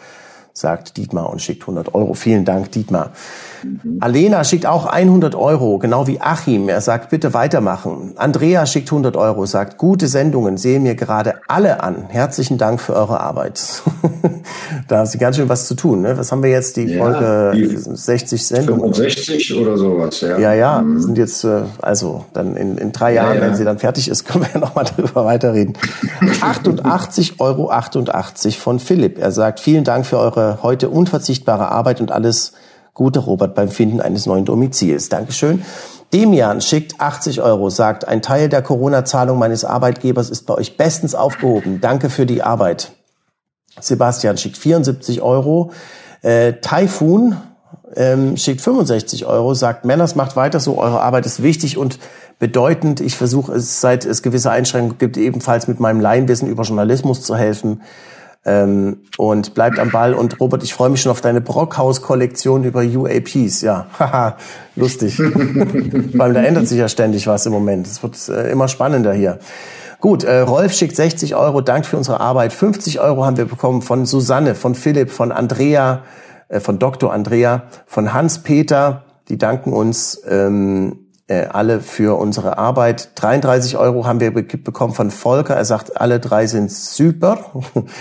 [0.53, 2.15] sagt Dietmar und schickt 100 Euro.
[2.15, 3.13] Vielen Dank, Dietmar.
[3.63, 3.99] Mhm.
[4.01, 6.69] Alena schickt auch 100 Euro, genau wie Achim.
[6.69, 8.13] Er sagt, bitte weitermachen.
[8.17, 12.07] Andrea schickt 100 Euro, sagt, gute Sendungen, sehen mir gerade alle an.
[12.09, 13.61] Herzlichen Dank für eure Arbeit.
[14.89, 16.03] da Sie ganz schön was zu tun.
[16.03, 16.17] Ne?
[16.17, 18.95] Was haben wir jetzt, die ja, Folge die 60 Sendungen?
[18.95, 20.39] 65 oder sowas, ja.
[20.39, 21.01] Ja, ja, mhm.
[21.01, 23.49] sind jetzt, äh, also dann in, in drei Jahren, ja, ja.
[23.49, 25.75] wenn sie dann fertig ist, können wir ja nochmal darüber weiterreden.
[26.21, 29.19] 88,88 Euro 88 von Philipp.
[29.19, 32.53] Er sagt, vielen Dank für eure heute unverzichtbare Arbeit und alles
[33.01, 35.09] Gute, Robert, beim Finden eines neuen Domizils.
[35.09, 35.63] Dankeschön.
[36.13, 41.15] Demian schickt 80 Euro, sagt, ein Teil der Corona-Zahlung meines Arbeitgebers ist bei euch bestens
[41.15, 41.81] aufgehoben.
[41.81, 42.93] Danke für die Arbeit.
[43.81, 45.73] Sebastian schickt 74 Euro.
[46.21, 47.39] Äh, Typhoon
[47.97, 51.99] ähm, schickt 65 Euro, sagt, Männers macht weiter so, eure Arbeit ist wichtig und
[52.39, 53.01] bedeutend.
[53.01, 57.35] Ich versuche es, seit es gewisse Einschränkungen gibt, ebenfalls mit meinem Laienwissen über Journalismus zu
[57.35, 57.81] helfen.
[58.45, 60.15] Ähm, und bleibt am Ball.
[60.15, 63.61] Und Robert, ich freue mich schon auf deine Brockhaus-Kollektion über UAPs.
[63.61, 64.37] Ja, haha,
[64.77, 65.19] lustig.
[65.19, 67.87] Weil da ändert sich ja ständig was im Moment.
[67.87, 69.39] Es wird äh, immer spannender hier.
[70.01, 72.55] Gut, äh, Rolf schickt 60 Euro, Dank für unsere Arbeit.
[72.55, 76.05] 50 Euro haben wir bekommen von Susanne, von Philipp, von Andrea,
[76.49, 77.13] äh, von Dr.
[77.13, 79.05] Andrea, von Hans-Peter.
[79.29, 80.23] Die danken uns.
[80.27, 81.00] Ähm, äh,
[81.35, 83.11] alle für unsere Arbeit.
[83.17, 85.55] 33 Euro haben wir bekommen von Volker.
[85.55, 87.39] Er sagt, alle drei sind super.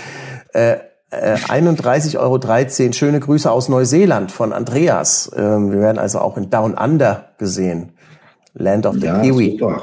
[0.52, 0.76] äh,
[1.10, 2.92] äh, 31,13 Euro.
[2.92, 5.30] Schöne Grüße aus Neuseeland von Andreas.
[5.36, 7.92] Ähm, wir werden also auch in Down Under gesehen.
[8.54, 9.58] Land of the ja, Kiwi.
[9.58, 9.82] Super.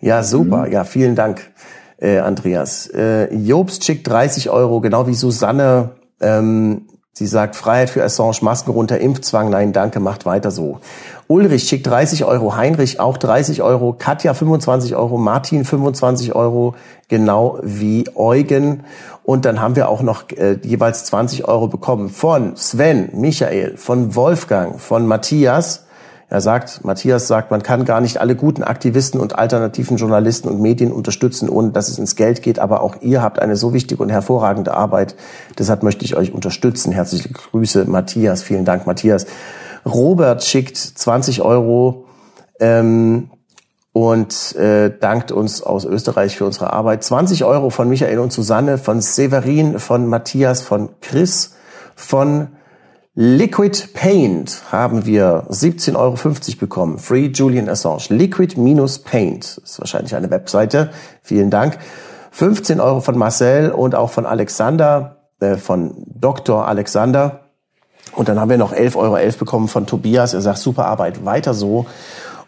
[0.00, 0.66] Ja, super.
[0.66, 0.72] Mhm.
[0.72, 1.50] Ja, vielen Dank,
[1.98, 2.86] äh, Andreas.
[2.88, 5.92] Äh, Jobst schickt 30 Euro, genau wie Susanne.
[6.20, 10.80] Ähm, sie sagt, Freiheit für Assange, Masken runter, Impfzwang, nein, danke, macht weiter so.
[11.26, 16.74] Ulrich schickt 30 Euro, Heinrich auch 30 Euro, Katja 25 Euro, Martin 25 Euro,
[17.08, 18.84] genau wie Eugen.
[19.22, 24.14] Und dann haben wir auch noch äh, jeweils 20 Euro bekommen von Sven, Michael, von
[24.14, 25.86] Wolfgang, von Matthias.
[26.28, 30.60] Er sagt, Matthias sagt, man kann gar nicht alle guten Aktivisten und alternativen Journalisten und
[30.60, 32.58] Medien unterstützen, ohne dass es ins Geld geht.
[32.58, 35.14] Aber auch ihr habt eine so wichtige und hervorragende Arbeit.
[35.58, 36.92] Deshalb möchte ich euch unterstützen.
[36.92, 38.42] Herzliche Grüße, Matthias.
[38.42, 39.26] Vielen Dank, Matthias.
[39.84, 42.06] Robert schickt 20 Euro
[42.60, 43.30] ähm,
[43.92, 47.04] und äh, dankt uns aus Österreich für unsere Arbeit.
[47.04, 51.54] 20 Euro von Michael und Susanne, von Severin, von Matthias, von Chris,
[51.94, 52.48] von
[53.16, 56.16] Liquid Paint haben wir 17,50 Euro
[56.58, 56.98] bekommen.
[56.98, 58.06] Free Julian Assange.
[58.08, 60.90] Liquid-Paint ist wahrscheinlich eine Webseite.
[61.22, 61.78] Vielen Dank.
[62.32, 66.66] 15 Euro von Marcel und auch von Alexander, äh, von Dr.
[66.66, 67.43] Alexander.
[68.16, 70.34] Und dann haben wir noch 11,11 Euro bekommen von Tobias.
[70.34, 71.86] Er sagt, super Arbeit, weiter so.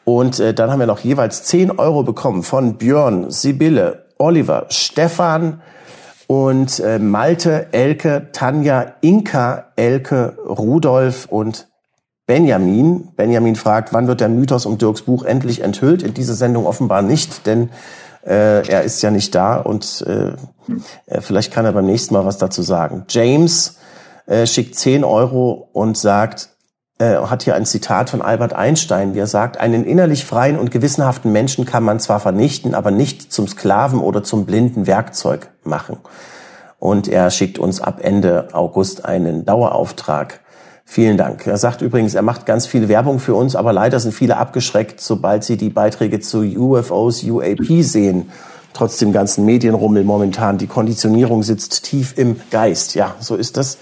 [0.04, 5.60] Und äh, dann haben wir noch jeweils 10 Euro bekommen von Björn, Sibylle, Oliver, Stefan,
[6.26, 11.68] und äh, Malte, Elke, Tanja, Inka, Elke, Rudolf und
[12.26, 13.08] Benjamin.
[13.16, 16.02] Benjamin fragt, wann wird der Mythos um Dirks Buch endlich enthüllt?
[16.02, 17.70] In dieser Sendung offenbar nicht, denn
[18.24, 20.32] äh, er ist ja nicht da und äh,
[21.06, 23.04] äh vielleicht kann er beim nächsten Mal was dazu sagen.
[23.08, 23.76] James
[24.26, 26.50] äh, schickt 10 Euro und sagt,
[26.98, 31.30] äh, hat hier ein Zitat von Albert Einstein, der sagt, einen innerlich freien und gewissenhaften
[31.32, 35.98] Menschen kann man zwar vernichten, aber nicht zum Sklaven oder zum blinden Werkzeug machen.
[36.78, 40.40] Und er schickt uns ab Ende August einen Dauerauftrag.
[40.84, 41.46] Vielen Dank.
[41.46, 45.00] Er sagt übrigens, er macht ganz viel Werbung für uns, aber leider sind viele abgeschreckt,
[45.00, 48.30] sobald sie die Beiträge zu UFOs, UAP sehen.
[48.72, 50.58] Trotz dem ganzen Medienrummel momentan.
[50.58, 52.94] Die Konditionierung sitzt tief im Geist.
[52.94, 53.78] Ja, so ist das.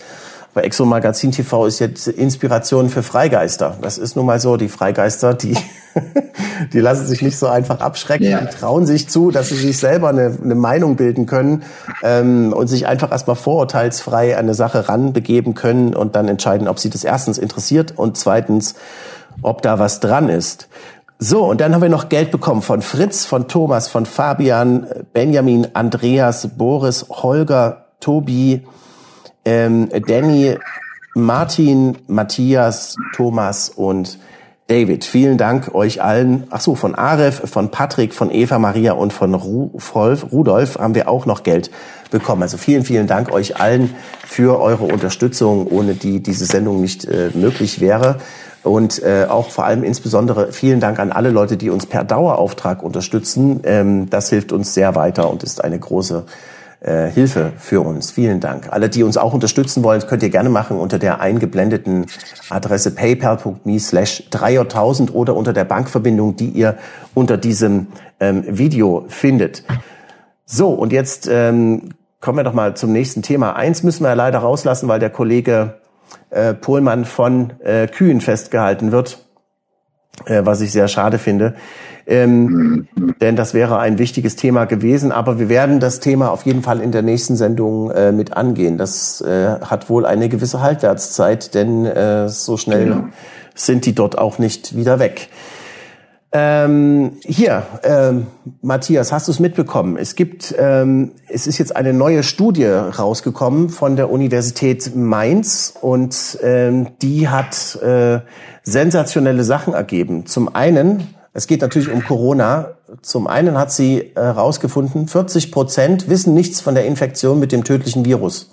[0.54, 3.76] Bei Exo Magazin TV ist jetzt Inspiration für Freigeister.
[3.82, 5.56] Das ist nun mal so, die Freigeister, die,
[6.72, 8.40] die lassen sich nicht so einfach abschrecken, ja.
[8.40, 11.64] die trauen sich zu, dass sie sich selber eine, eine Meinung bilden können
[12.04, 16.78] ähm, und sich einfach erstmal vorurteilsfrei an eine Sache ranbegeben können und dann entscheiden, ob
[16.78, 18.76] sie das erstens interessiert und zweitens,
[19.42, 20.68] ob da was dran ist.
[21.18, 25.66] So, und dann haben wir noch Geld bekommen von Fritz, von Thomas, von Fabian, Benjamin,
[25.74, 28.64] Andreas, Boris, Holger, Tobi,
[29.44, 30.56] ähm, Danny,
[31.14, 34.18] Martin, Matthias, Thomas und
[34.66, 35.04] David.
[35.04, 36.44] Vielen Dank euch allen.
[36.50, 41.08] Ach so, von Aref, von Patrick, von Eva Maria und von Rudolf, Rudolf haben wir
[41.08, 41.70] auch noch Geld
[42.10, 42.42] bekommen.
[42.42, 43.94] Also vielen, vielen Dank euch allen
[44.26, 48.16] für eure Unterstützung, ohne die diese Sendung nicht äh, möglich wäre.
[48.62, 52.82] Und äh, auch vor allem insbesondere vielen Dank an alle Leute, die uns per Dauerauftrag
[52.82, 53.60] unterstützen.
[53.64, 56.24] Ähm, das hilft uns sehr weiter und ist eine große
[56.84, 58.10] äh, Hilfe für uns.
[58.10, 58.68] Vielen Dank.
[58.70, 62.06] Alle, die uns auch unterstützen wollen, könnt ihr gerne machen unter der eingeblendeten
[62.50, 66.76] Adresse paypal.me slash 3000 oder unter der Bankverbindung, die ihr
[67.14, 67.86] unter diesem
[68.20, 69.64] ähm, Video findet.
[70.44, 73.56] So, und jetzt ähm, kommen wir doch mal zum nächsten Thema.
[73.56, 75.80] Eins müssen wir leider rauslassen, weil der Kollege
[76.28, 79.24] äh, Pohlmann von äh, Kühen festgehalten wird,
[80.26, 81.54] was ich sehr schade finde.
[82.06, 82.86] Ähm,
[83.20, 85.12] denn das wäre ein wichtiges Thema gewesen.
[85.12, 88.76] Aber wir werden das Thema auf jeden Fall in der nächsten Sendung äh, mit angehen.
[88.76, 93.04] Das äh, hat wohl eine gewisse Halbwertszeit, denn äh, so schnell genau.
[93.54, 95.28] sind die dort auch nicht wieder weg.
[96.36, 98.26] Ähm, hier, ähm,
[98.60, 99.96] Matthias, hast du es mitbekommen?
[99.96, 106.36] Es gibt, ähm, es ist jetzt eine neue Studie rausgekommen von der Universität Mainz und
[106.42, 108.18] ähm, die hat äh,
[108.64, 110.26] sensationelle Sachen ergeben.
[110.26, 112.76] Zum einen es geht natürlich um Corona.
[113.02, 117.64] Zum einen hat sie herausgefunden, äh, 40 Prozent wissen nichts von der Infektion mit dem
[117.64, 118.50] tödlichen Virus.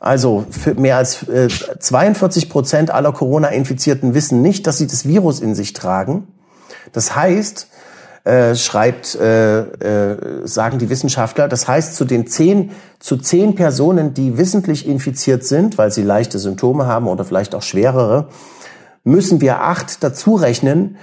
[0.00, 0.44] Also
[0.76, 5.74] mehr als äh, 42 Prozent aller Corona-Infizierten wissen nicht, dass sie das Virus in sich
[5.74, 6.26] tragen.
[6.92, 7.68] Das heißt,
[8.24, 14.14] äh, schreibt, äh, äh, sagen die Wissenschaftler, das heißt, zu den zehn, zu zehn Personen,
[14.14, 18.28] die wissentlich infiziert sind, weil sie leichte Symptome haben oder vielleicht auch schwerere,
[19.02, 20.98] müssen wir acht dazu rechnen,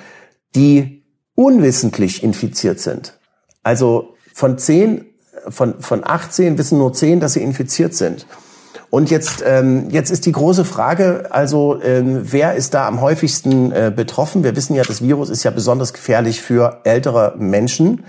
[0.55, 1.03] die
[1.35, 3.19] unwissentlich infiziert sind.
[3.63, 5.05] Also von zehn,
[5.49, 8.25] von, von 18 wissen nur zehn, dass sie infiziert sind.
[8.89, 13.71] Und jetzt, ähm, jetzt ist die große Frage, also ähm, wer ist da am häufigsten
[13.71, 14.43] äh, betroffen?
[14.43, 18.03] Wir wissen ja, das Virus ist ja besonders gefährlich für ältere Menschen.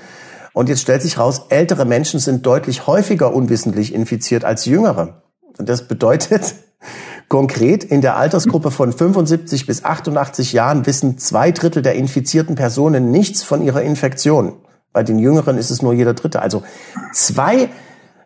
[0.52, 5.22] Und jetzt stellt sich raus, ältere Menschen sind deutlich häufiger unwissentlich infiziert als jüngere.
[5.58, 6.54] Und das bedeutet,
[7.28, 13.12] Konkret in der Altersgruppe von 75 bis 88 Jahren wissen zwei Drittel der infizierten Personen
[13.12, 14.54] nichts von ihrer Infektion.
[14.92, 16.42] Bei den Jüngeren ist es nur jeder Dritte.
[16.42, 16.64] Also
[17.12, 17.68] zwei,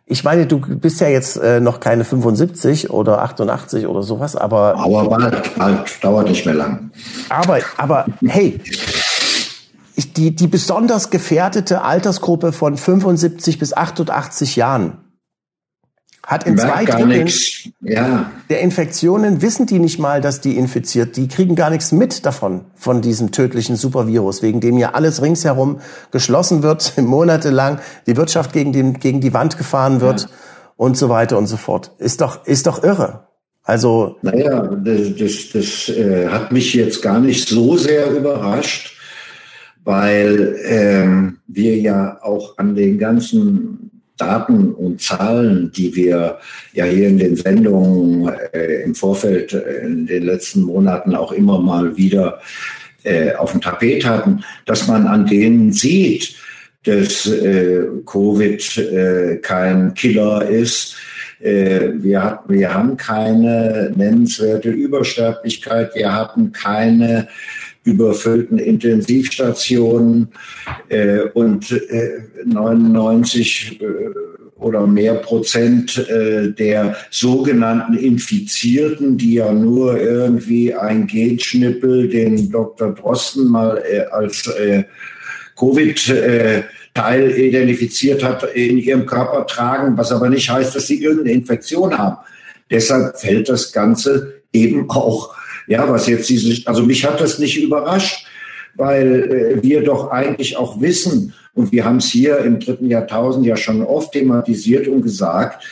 [0.07, 4.77] ich meine, du bist ja jetzt äh, noch keine 75 oder 88 oder sowas, aber.
[4.77, 6.91] Aber bald, bald, dauert nicht mehr lang.
[7.31, 8.61] Aber, aber, hey,
[10.17, 14.99] die, die besonders gefährdete Altersgruppe von 75 bis 88 Jahren,
[16.27, 17.29] hat in zwei Dritteln
[17.81, 18.31] ja.
[18.49, 21.17] der Infektionen wissen die nicht mal, dass die infiziert.
[21.17, 25.81] Die kriegen gar nichts mit davon, von diesem tödlichen Supervirus, wegen dem ja alles ringsherum
[26.11, 30.29] geschlossen wird, monatelang die Wirtschaft gegen, den, gegen die Wand gefahren wird ja.
[30.77, 31.93] und so weiter und so fort.
[31.99, 33.27] Ist doch, ist doch irre.
[33.63, 34.17] Also.
[34.23, 38.97] Naja, das, das, das äh, hat mich jetzt gar nicht so sehr überrascht,
[39.85, 43.84] weil ähm, wir ja auch an den ganzen
[44.17, 46.39] Daten und Zahlen, die wir
[46.73, 51.59] ja hier in den Sendungen äh, im Vorfeld äh, in den letzten Monaten auch immer
[51.59, 52.41] mal wieder
[53.03, 56.37] äh, auf dem Tapet hatten, dass man an denen sieht,
[56.85, 60.97] dass äh, Covid äh, kein Killer ist.
[61.41, 65.95] Äh, wir, wir haben keine nennenswerte Übersterblichkeit.
[65.95, 67.29] Wir hatten keine
[67.85, 70.29] überfüllten Intensivstationen
[70.89, 73.87] äh, und äh, 99 äh,
[74.57, 82.95] oder mehr Prozent äh, der sogenannten Infizierten, die ja nur irgendwie ein Genschnippel, den Dr.
[82.95, 84.85] Drosten mal äh, als äh,
[85.57, 91.97] Covid-Teil identifiziert hat, in ihrem Körper tragen, was aber nicht heißt, dass sie irgendeine Infektion
[91.97, 92.17] haben.
[92.71, 95.35] Deshalb fällt das Ganze eben auch
[95.67, 98.27] ja, was jetzt diese, also mich hat das nicht überrascht,
[98.75, 103.47] weil äh, wir doch eigentlich auch wissen, und wir haben es hier im dritten Jahrtausend
[103.47, 105.65] ja schon oft thematisiert und gesagt,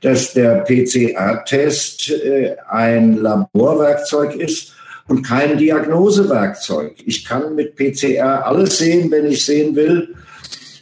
[0.00, 4.74] dass der PCR-Test äh, ein Laborwerkzeug ist
[5.06, 6.94] und kein Diagnosewerkzeug.
[7.04, 10.14] Ich kann mit PCR alles sehen, wenn ich sehen will.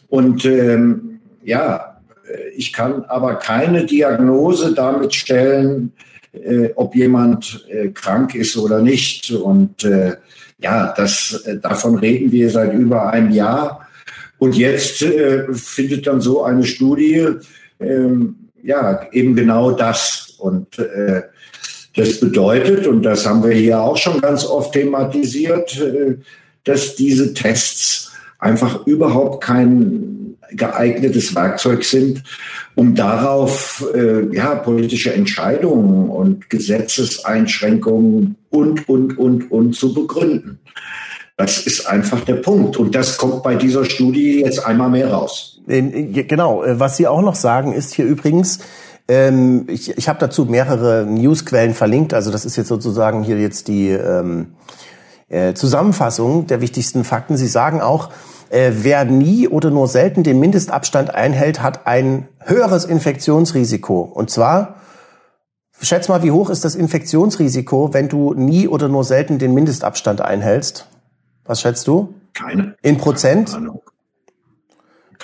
[0.08, 5.92] Und ähm, ja, äh, ich kann aber keine Diagnose damit stellen,
[6.44, 9.30] äh, ob jemand äh, krank ist oder nicht.
[9.30, 10.16] Und äh,
[10.58, 13.86] ja, das, äh, davon reden wir seit über einem Jahr.
[14.38, 17.26] Und jetzt äh, findet dann so eine Studie,
[17.80, 20.34] ähm, ja, eben genau das.
[20.38, 21.22] Und äh,
[21.96, 25.82] das bedeutet, und das haben wir hier auch schon ganz oft thematisiert,
[26.62, 32.22] dass diese Tests einfach überhaupt kein geeignetes Werkzeug sind,
[32.74, 40.58] um darauf äh, ja, politische Entscheidungen und Gesetzeseinschränkungen und, und, und, und zu begründen.
[41.36, 42.76] Das ist einfach der Punkt.
[42.76, 45.60] Und das kommt bei dieser Studie jetzt einmal mehr raus.
[45.66, 46.64] Genau.
[46.64, 48.58] Äh, was Sie auch noch sagen, ist hier übrigens,
[49.06, 52.12] ähm, ich, ich habe dazu mehrere Newsquellen verlinkt.
[52.12, 54.48] Also das ist jetzt sozusagen hier jetzt die ähm,
[55.28, 57.36] äh, Zusammenfassung der wichtigsten Fakten.
[57.36, 58.10] Sie sagen auch,
[58.50, 64.00] äh, wer nie oder nur selten den Mindestabstand einhält, hat ein höheres Infektionsrisiko.
[64.00, 64.76] Und zwar,
[65.80, 70.20] schätz mal, wie hoch ist das Infektionsrisiko, wenn du nie oder nur selten den Mindestabstand
[70.20, 70.86] einhältst?
[71.44, 72.14] Was schätzt du?
[72.34, 72.76] Keine.
[72.82, 73.54] In Prozent?
[73.54, 73.82] Ahnung.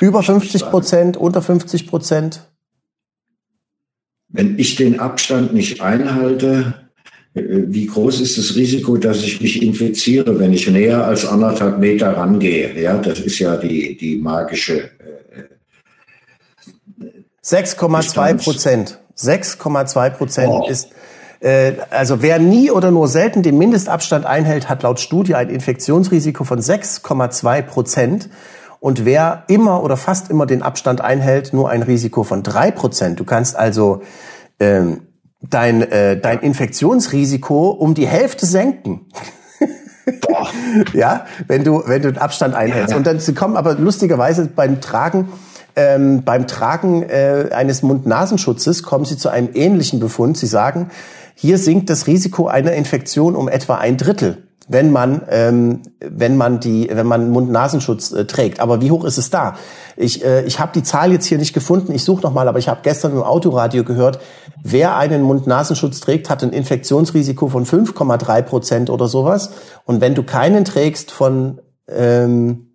[0.01, 2.49] Über 50 Prozent, unter 50 Prozent?
[4.29, 6.84] Wenn ich den Abstand nicht einhalte,
[7.35, 12.17] wie groß ist das Risiko, dass ich mich infiziere, wenn ich näher als anderthalb Meter
[12.17, 12.81] rangehe?
[12.81, 14.91] Ja, das ist ja die, die magische.
[17.45, 19.01] 6,2 äh, Prozent.
[19.19, 20.67] 6,2 Prozent oh.
[20.69, 20.91] ist,
[21.41, 26.45] äh, also wer nie oder nur selten den Mindestabstand einhält, hat laut Studie ein Infektionsrisiko
[26.45, 28.29] von 6,2 Prozent.
[28.79, 33.19] Und wer immer oder fast immer den Abstand einhält, nur ein Risiko von drei Prozent.
[33.19, 34.03] Du kannst also
[34.61, 35.01] ähm,
[35.51, 39.07] dein, äh, dein Infektionsrisiko um die Hälfte senken.
[40.93, 42.91] ja, wenn du, wenn du den Abstand einhältst.
[42.91, 42.97] Ja.
[42.97, 45.29] Und dann sie kommen aber lustigerweise beim Tragen,
[45.77, 50.37] ähm, beim Tragen äh, eines Mund-Nasenschutzes kommen sie zu einem ähnlichen Befund.
[50.37, 50.91] Sie sagen,
[51.35, 56.61] hier sinkt das Risiko einer Infektion um etwa ein Drittel wenn man ähm, wenn man
[56.61, 58.61] die wenn man Mund-Nasenschutz äh, trägt.
[58.61, 59.57] Aber wie hoch ist es da?
[59.97, 61.93] Ich äh, ich habe die Zahl jetzt hier nicht gefunden.
[61.93, 64.21] Ich suche noch mal, aber ich habe gestern im Autoradio gehört,
[64.63, 69.51] wer einen Mund-Nasenschutz trägt, hat ein Infektionsrisiko von 5,3 Prozent oder sowas.
[69.85, 72.71] Und wenn du keinen trägst von ähm,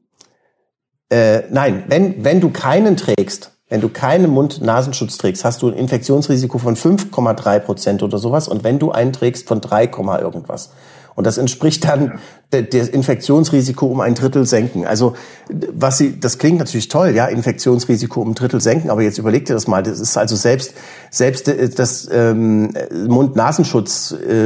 [1.09, 5.75] äh, nein, wenn wenn du keinen trägst, wenn du keinen Mund-Nasenschutz trägst, hast du ein
[5.75, 8.47] Infektionsrisiko von 5,3 Prozent oder sowas.
[8.47, 9.85] Und wenn du einen trägst, von 3,
[10.21, 10.71] irgendwas.
[11.19, 12.17] Und das entspricht dann
[12.49, 14.87] das Infektionsrisiko um ein Drittel senken.
[14.87, 15.15] Also
[15.49, 19.43] was sie, das klingt natürlich toll, ja, Infektionsrisiko um ein Drittel senken, aber jetzt überleg
[19.43, 19.83] dir das mal.
[19.83, 20.75] Das ist also selbst
[21.11, 22.71] selbst äh, das ähm,
[23.09, 24.45] Mund-Nasenschutz äh,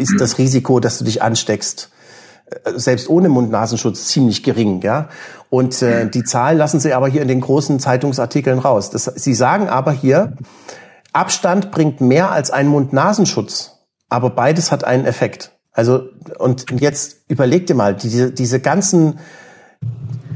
[0.00, 1.90] ist das Risiko, dass du dich ansteckst
[2.50, 5.08] äh, selbst ohne Mund-Nasenschutz ziemlich gering, ja.
[5.50, 8.90] Und äh, die Zahlen lassen sie aber hier in den großen Zeitungsartikeln raus.
[8.90, 10.34] Das, sie sagen aber hier,
[11.12, 15.52] Abstand bringt mehr als ein Mund-Nasenschutz, aber beides hat einen Effekt.
[15.72, 19.18] Also, und jetzt überleg dir mal, diese, diese ganzen,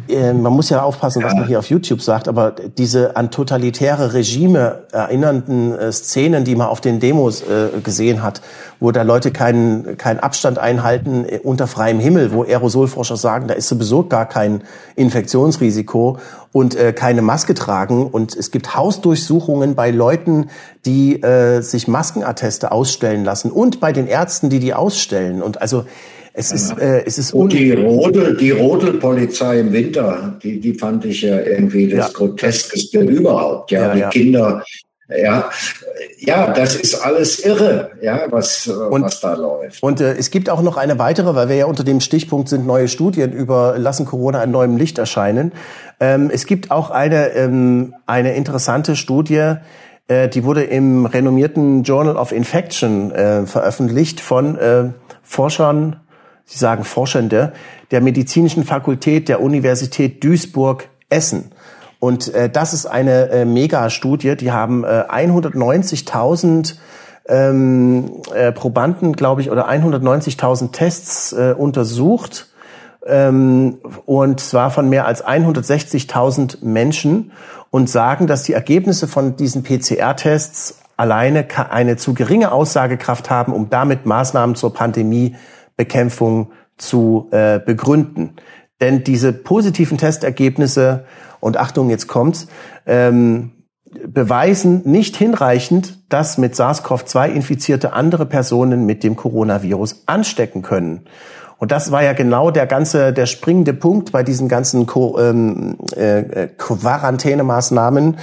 [0.09, 4.15] äh, man muss ja aufpassen, was man hier auf YouTube sagt, aber diese an totalitäre
[4.15, 8.41] Regime erinnernden äh, Szenen, die man auf den Demos äh, gesehen hat,
[8.81, 13.55] wo da Leute keinen, keinen Abstand einhalten äh, unter freiem Himmel, wo Aerosolforscher sagen, da
[13.55, 14.63] ist sowieso gar kein
[14.95, 16.19] Infektionsrisiko
[16.53, 18.07] und äh, keine Maske tragen.
[18.07, 20.51] Und es gibt Hausdurchsuchungen bei Leuten,
[20.85, 21.21] die
[21.61, 25.43] sich Maskenatteste ausstellen lassen und bei den Ärzten, die die ausstellen.
[25.43, 25.85] Und also
[26.39, 31.07] Es ist, äh, es ist Und die Rodel, die Rodelpolizei im Winter, die, die fand
[31.07, 32.13] ich ja irgendwie das ja.
[32.13, 33.71] Groteskeste überhaupt.
[33.71, 34.09] Ja, ja die ja.
[34.11, 34.63] Kinder
[35.09, 35.51] ja,
[36.19, 39.81] ja, das ist alles irre, ja, was, und, was da läuft.
[39.81, 42.67] Und äh, es gibt auch noch eine weitere, weil wir ja unter dem Stichpunkt sind
[42.67, 45.53] neue Studien über lassen Corona in neuem Licht erscheinen.
[46.01, 49.55] Ähm, es gibt auch eine ähm, eine interessante Studie,
[50.09, 54.91] äh, die wurde im renommierten Journal of Infection äh, veröffentlicht von äh,
[55.23, 56.01] Forschern,
[56.47, 57.53] Sie sagen Forschende
[57.91, 61.53] der medizinischen Fakultät der Universität Duisburg Essen.
[61.99, 64.37] Und äh, das ist eine äh, Mega-Studie.
[64.37, 66.77] Die haben äh, 190.000
[67.29, 72.49] ähm, äh, Probanden, glaube ich, oder 190.000 Tests äh, untersucht.
[73.07, 77.33] Ähm, und zwar von mehr als 160.000 Menschen
[77.71, 83.69] und sagen, dass die Ergebnisse von diesen PCR-Tests alleine eine zu geringe Aussagekraft haben, um
[83.69, 84.73] damit Maßnahmen zur
[85.77, 88.37] Pandemiebekämpfung zu äh, begründen.
[88.81, 91.05] Denn diese positiven Testergebnisse
[91.41, 92.49] und Achtung, jetzt kommt's,
[92.87, 93.53] ähm,
[94.07, 101.07] beweisen nicht hinreichend, dass mit SARS-CoV-2 infizierte andere Personen mit dem Coronavirus anstecken können.
[101.59, 105.79] Und das war ja genau der ganze, der springende Punkt bei diesen ganzen Co ähm,
[105.95, 108.19] äh, Quarantänemaßnahmen,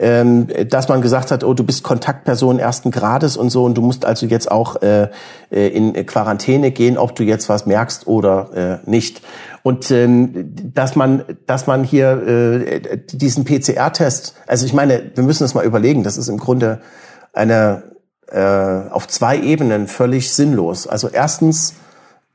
[0.00, 3.82] ähm, dass man gesagt hat, oh, du bist Kontaktperson ersten Grades und so und du
[3.82, 5.08] musst also jetzt auch äh,
[5.50, 9.22] äh in Quarantäne gehen, ob du jetzt was merkst oder äh, nicht.
[9.62, 15.44] Und ähm, dass man, dass man hier äh, diesen PCR-Test, also ich meine, wir müssen
[15.44, 16.80] das mal überlegen, das ist im Grunde
[17.32, 17.84] eine
[18.32, 20.88] äh, auf zwei Ebenen völlig sinnlos.
[20.88, 21.74] Also erstens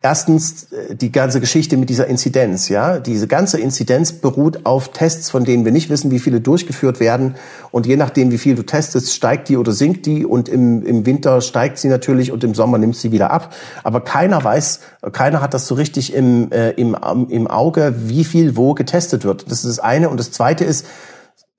[0.04, 3.00] Erstens äh, die ganze Geschichte mit dieser Inzidenz, ja.
[3.00, 7.36] Diese ganze Inzidenz beruht auf Tests, von denen wir nicht wissen, wie viele durchgeführt werden.
[7.72, 10.24] Und je nachdem, wie viel du testest, steigt die oder sinkt die.
[10.24, 13.56] Und im, im Winter steigt sie natürlich und im Sommer nimmt sie wieder ab.
[13.84, 14.82] Aber keiner weiß,
[15.14, 16.96] keiner hat das so richtig im, äh, im,
[17.30, 19.52] im Auge, wie viel wo getestet wird.
[19.52, 20.10] Das ist das eine.
[20.10, 20.86] Und das zweite ist,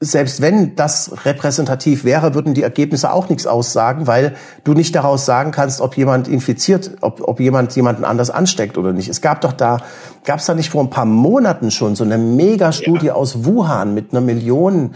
[0.01, 5.27] selbst wenn das repräsentativ wäre, würden die Ergebnisse auch nichts aussagen, weil du nicht daraus
[5.27, 9.09] sagen kannst, ob jemand infiziert, ob, ob jemand jemanden anders ansteckt oder nicht.
[9.09, 9.79] Es gab doch da,
[10.25, 13.15] gab es da nicht vor ein paar Monaten schon so eine Megastudie ja.
[13.15, 14.95] aus Wuhan mit einer Million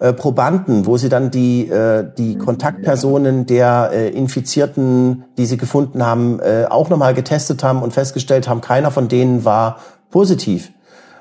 [0.00, 6.04] äh, Probanden, wo sie dann die, äh, die Kontaktpersonen der äh, Infizierten, die sie gefunden
[6.04, 9.78] haben, äh, auch nochmal getestet haben und festgestellt haben, keiner von denen war
[10.10, 10.72] positiv.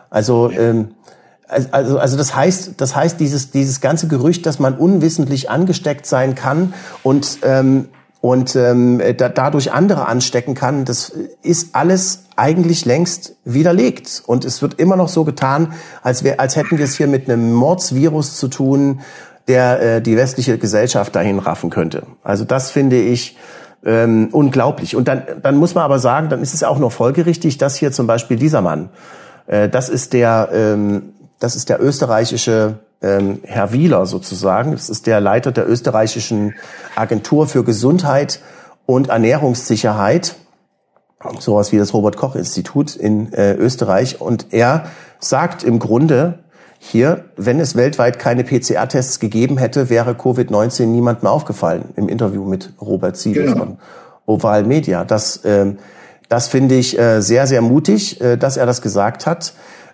[0.10, 0.90] Also ähm,
[1.52, 6.36] also, also das heißt, das heißt, dieses, dieses ganze Gerücht, dass man unwissentlich angesteckt sein
[6.36, 6.74] kann
[7.04, 7.90] und, ähm,
[8.22, 14.24] und ähm, da, dadurch andere anstecken kann, das ist alles eigentlich längst widerlegt.
[14.26, 15.74] Und es wird immer noch so getan,
[16.04, 19.02] als, wär, als hätten wir es hier mit einem Mordsvirus zu tun,
[19.48, 22.04] der äh, die westliche Gesellschaft dahin raffen könnte.
[22.24, 23.38] Also das finde ich
[23.84, 24.96] ähm, unglaublich.
[24.96, 27.92] Und dann, dann muss man aber sagen, dann ist es auch nur folgerichtig, dass hier
[27.92, 28.90] zum Beispiel dieser Mann,
[29.48, 34.74] äh, das ist der ähm, das ist der österreichische ähm, Herr Wieler sozusagen.
[34.74, 36.54] Das ist der Leiter der österreichischen
[36.96, 38.40] Agentur für Gesundheit
[38.86, 40.36] und Ernährungssicherheit,
[41.40, 44.22] sowas wie das Robert Koch Institut in äh, Österreich.
[44.22, 44.86] Und er
[45.20, 46.40] sagt im Grunde
[46.78, 51.86] hier, wenn es weltweit keine PCR-Tests gegeben hätte, wäre Covid-19 niemandem aufgefallen.
[51.96, 53.58] Im Interview mit Robert Siedel genau.
[53.58, 53.78] von
[54.28, 55.06] Oval Media.
[55.06, 55.80] Das, ähm,
[56.30, 59.54] das finde ich äh, sehr, sehr mutig, äh, dass er das gesagt hat.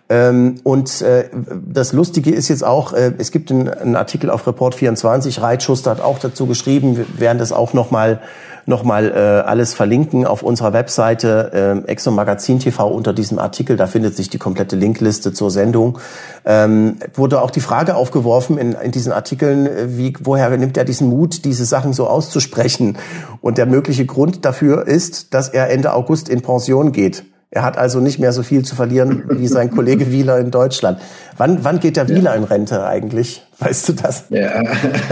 [0.10, 1.30] Ähm, und äh,
[1.70, 6.02] das Lustige ist jetzt auch, äh, es gibt einen, Artikel auf Report 24, Reitschuster hat
[6.02, 8.22] auch dazu geschrieben, wir werden das auch nochmal
[8.68, 13.78] noch mal, äh, alles verlinken auf unserer Webseite äh, Exo Magazin TV unter diesem Artikel,
[13.78, 16.00] da findet sich die komplette Linkliste zur Sendung.
[16.46, 20.84] Ähm, wurde auch die Frage aufgeworfen in, in diesen Artikeln, äh, wie, woher nimmt er
[20.84, 22.98] diesen Mut, diese Sachen so auszusprechen?
[23.40, 27.24] Und der mögliche Grund dafür ist, dass er Ende August in Pension geht.
[27.50, 31.00] Er hat also nicht mehr so viel zu verlieren wie sein Kollege Wieler in Deutschland.
[31.38, 33.46] Wann, wann geht der Wieler in Rente eigentlich?
[33.60, 34.26] Weißt du das?
[34.30, 34.64] Ja,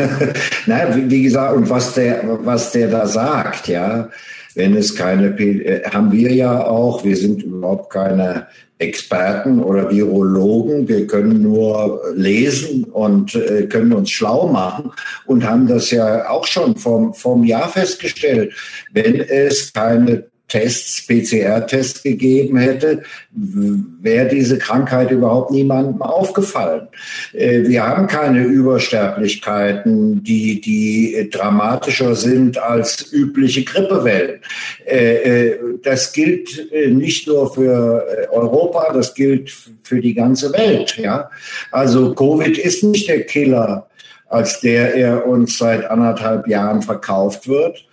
[0.65, 4.09] naja, wie gesagt, und was der, was der da sagt, ja,
[4.55, 10.87] wenn es keine, äh, haben wir ja auch, wir sind überhaupt keine Experten oder Virologen,
[10.87, 14.91] wir können nur lesen und äh, können uns schlau machen
[15.25, 18.53] und haben das ja auch schon vom, vom Jahr festgestellt.
[18.91, 26.87] Wenn es keine Tests, PCR-Tests gegeben hätte, wäre diese Krankheit überhaupt niemandem aufgefallen.
[27.33, 34.41] Äh, wir haben keine Übersterblichkeiten, die, die dramatischer sind als übliche Grippewellen.
[34.85, 39.51] Äh, äh, das gilt nicht nur für Europa, das gilt
[39.83, 40.95] für die ganze Welt.
[40.97, 41.29] Ja?
[41.71, 43.87] Also Covid ist nicht der Killer,
[44.27, 47.85] als der er uns seit anderthalb Jahren verkauft wird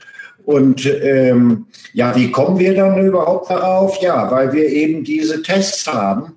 [0.44, 4.00] Und ähm, ja, wie kommen wir dann überhaupt darauf?
[4.02, 6.34] Ja, weil wir eben diese Tests haben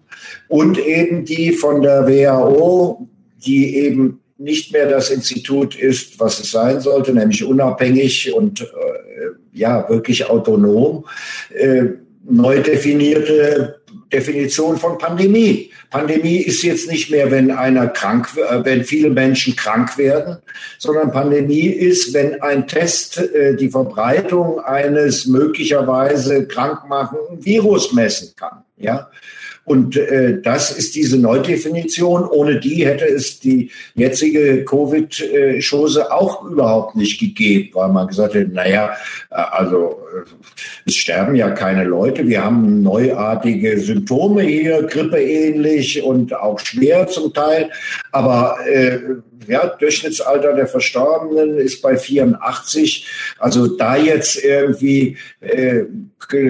[0.48, 3.08] und eben die von der WHO,
[3.46, 8.66] die eben nicht mehr das Institut ist, was es sein sollte, nämlich unabhängig und äh,
[9.54, 11.06] ja wirklich autonom,
[11.54, 11.86] äh,
[12.28, 13.80] neu definierte
[14.12, 15.72] Definition von Pandemie.
[15.90, 20.38] Pandemie ist jetzt nicht mehr, wenn einer krank, äh, wenn viele Menschen krank werden,
[20.78, 28.64] sondern Pandemie ist, wenn ein Test äh, die Verbreitung eines möglicherweise krankmachenden Virus messen kann.
[28.78, 29.10] Ja,
[29.66, 32.28] und äh, das ist diese Neudefinition.
[32.30, 38.52] Ohne die hätte es die jetzige Covid-Chose auch überhaupt nicht gegeben, weil man gesagt hätte,
[38.52, 38.96] naja,
[39.32, 40.30] äh, also äh,
[40.86, 42.28] es sterben ja keine Leute.
[42.28, 47.72] Wir haben neuartige Symptome hier, Grippe ähnlich und auch schwer zum Teil.
[48.12, 49.00] Aber äh,
[49.48, 53.08] ja, Durchschnittsalter der Verstorbenen ist bei 84.
[53.40, 55.84] Also da jetzt irgendwie äh,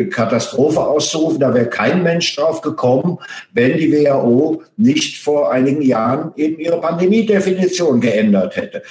[0.09, 3.19] Katastrophe auszurufen, da wäre kein Mensch drauf gekommen,
[3.53, 8.83] wenn die WHO nicht vor einigen Jahren eben ihre Pandemiedefinition geändert hätte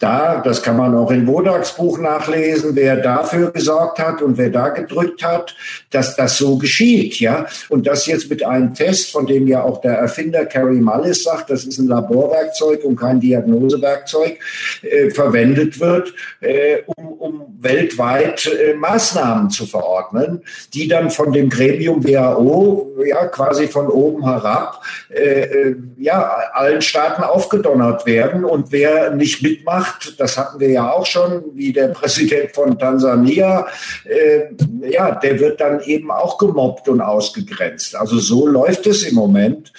[0.00, 4.48] da, das kann man auch in Wodaks Buch nachlesen, wer dafür gesorgt hat und wer
[4.48, 5.54] da gedrückt hat,
[5.90, 7.46] dass das so geschieht, ja.
[7.68, 11.50] Und das jetzt mit einem Test, von dem ja auch der Erfinder Carrie Mullis sagt,
[11.50, 14.38] das ist ein Laborwerkzeug und kein Diagnosewerkzeug,
[14.82, 20.42] äh, verwendet wird, äh, um, um weltweit äh, Maßnahmen zu verordnen,
[20.72, 26.22] die dann von dem Gremium WHO, ja, quasi von oben herab, äh, äh, ja,
[26.52, 28.44] allen Staaten aufgedonnert werden.
[28.44, 32.78] Und wer nicht mitmacht, macht, das hatten wir ja auch schon, wie der Präsident von
[32.78, 33.66] Tansania,
[34.04, 37.96] äh, ja, der wird dann eben auch gemobbt und ausgegrenzt.
[37.96, 39.72] Also so läuft es im Moment.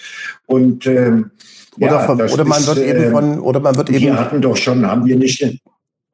[0.45, 1.31] Und ähm,
[1.77, 4.01] oder, ja, von, oder man ist, wird eben äh, von, oder man wird eben.
[4.01, 5.61] Wir hatten doch schon, haben wir nicht.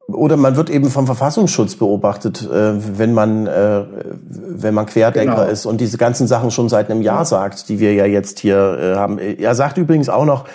[0.06, 3.84] Oder man wird eben vom Verfassungsschutz beobachtet, äh, wenn man äh,
[4.30, 5.50] wenn man Querdenker genau.
[5.50, 8.94] ist und diese ganzen Sachen schon seit einem Jahr sagt, die wir ja jetzt hier
[8.96, 9.18] haben.
[9.18, 10.46] Er sagt übrigens auch noch,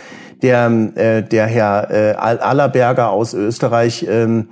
[0.44, 4.50] der, äh, der Herr äh, Allerberger aus Österreich, ähm,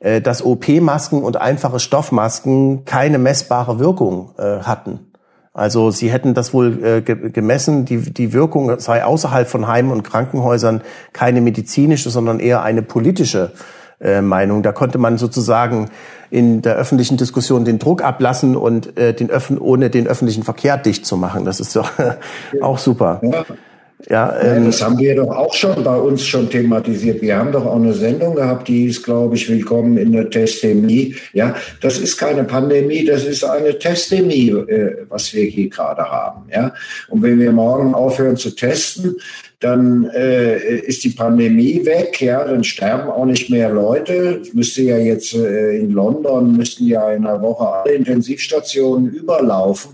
[0.00, 5.00] äh, dass OP-Masken und einfache Stoffmasken keine messbare Wirkung äh, hatten.
[5.52, 10.02] Also sie hätten das wohl äh, gemessen, die, die Wirkung sei außerhalb von Heimen und
[10.02, 10.82] Krankenhäusern
[11.12, 13.52] keine medizinische, sondern eher eine politische
[14.00, 14.64] äh, Meinung.
[14.64, 15.90] Da konnte man sozusagen
[16.30, 20.76] in der öffentlichen Diskussion den Druck ablassen und äh, den Öffn ohne den öffentlichen Verkehr
[20.76, 21.44] dicht zu machen.
[21.44, 21.88] Das ist doch
[22.60, 23.20] auch super.
[23.22, 23.44] Ja.
[24.08, 27.22] Ja, ähm, das haben wir doch auch schon bei uns schon thematisiert.
[27.22, 31.16] Wir haben doch auch eine Sendung gehabt, die ist, glaube ich, Willkommen in der Testemie.
[31.32, 36.42] Ja, das ist keine Pandemie, das ist eine Testemie, äh, was wir hier gerade haben.
[36.52, 36.74] Ja,
[37.08, 39.16] und wenn wir morgen aufhören zu testen,
[39.60, 44.40] dann äh, ist die Pandemie weg, ja, dann sterben auch nicht mehr Leute.
[44.42, 49.92] Es müsste ja jetzt äh, in London müssten ja in einer Woche alle Intensivstationen überlaufen,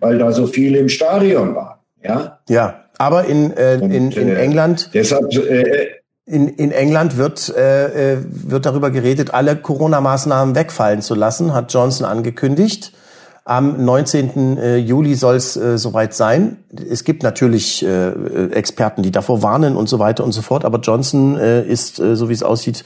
[0.00, 1.78] weil da so viele im Stadion waren.
[2.04, 2.38] Ja.
[2.48, 2.85] Ja.
[2.98, 4.90] Aber in, äh, in, in äh, England.
[4.94, 5.88] Deshalb, äh,
[6.24, 11.72] in, in England wird, äh, äh, wird darüber geredet, alle Corona-Maßnahmen wegfallen zu lassen, hat
[11.72, 12.92] Johnson angekündigt.
[13.44, 14.58] Am 19.
[14.58, 16.64] Äh, Juli soll es äh, soweit sein.
[16.90, 20.80] Es gibt natürlich äh, Experten, die davor warnen und so weiter und so fort, aber
[20.80, 22.82] Johnson äh, ist, äh, so wie es aussieht,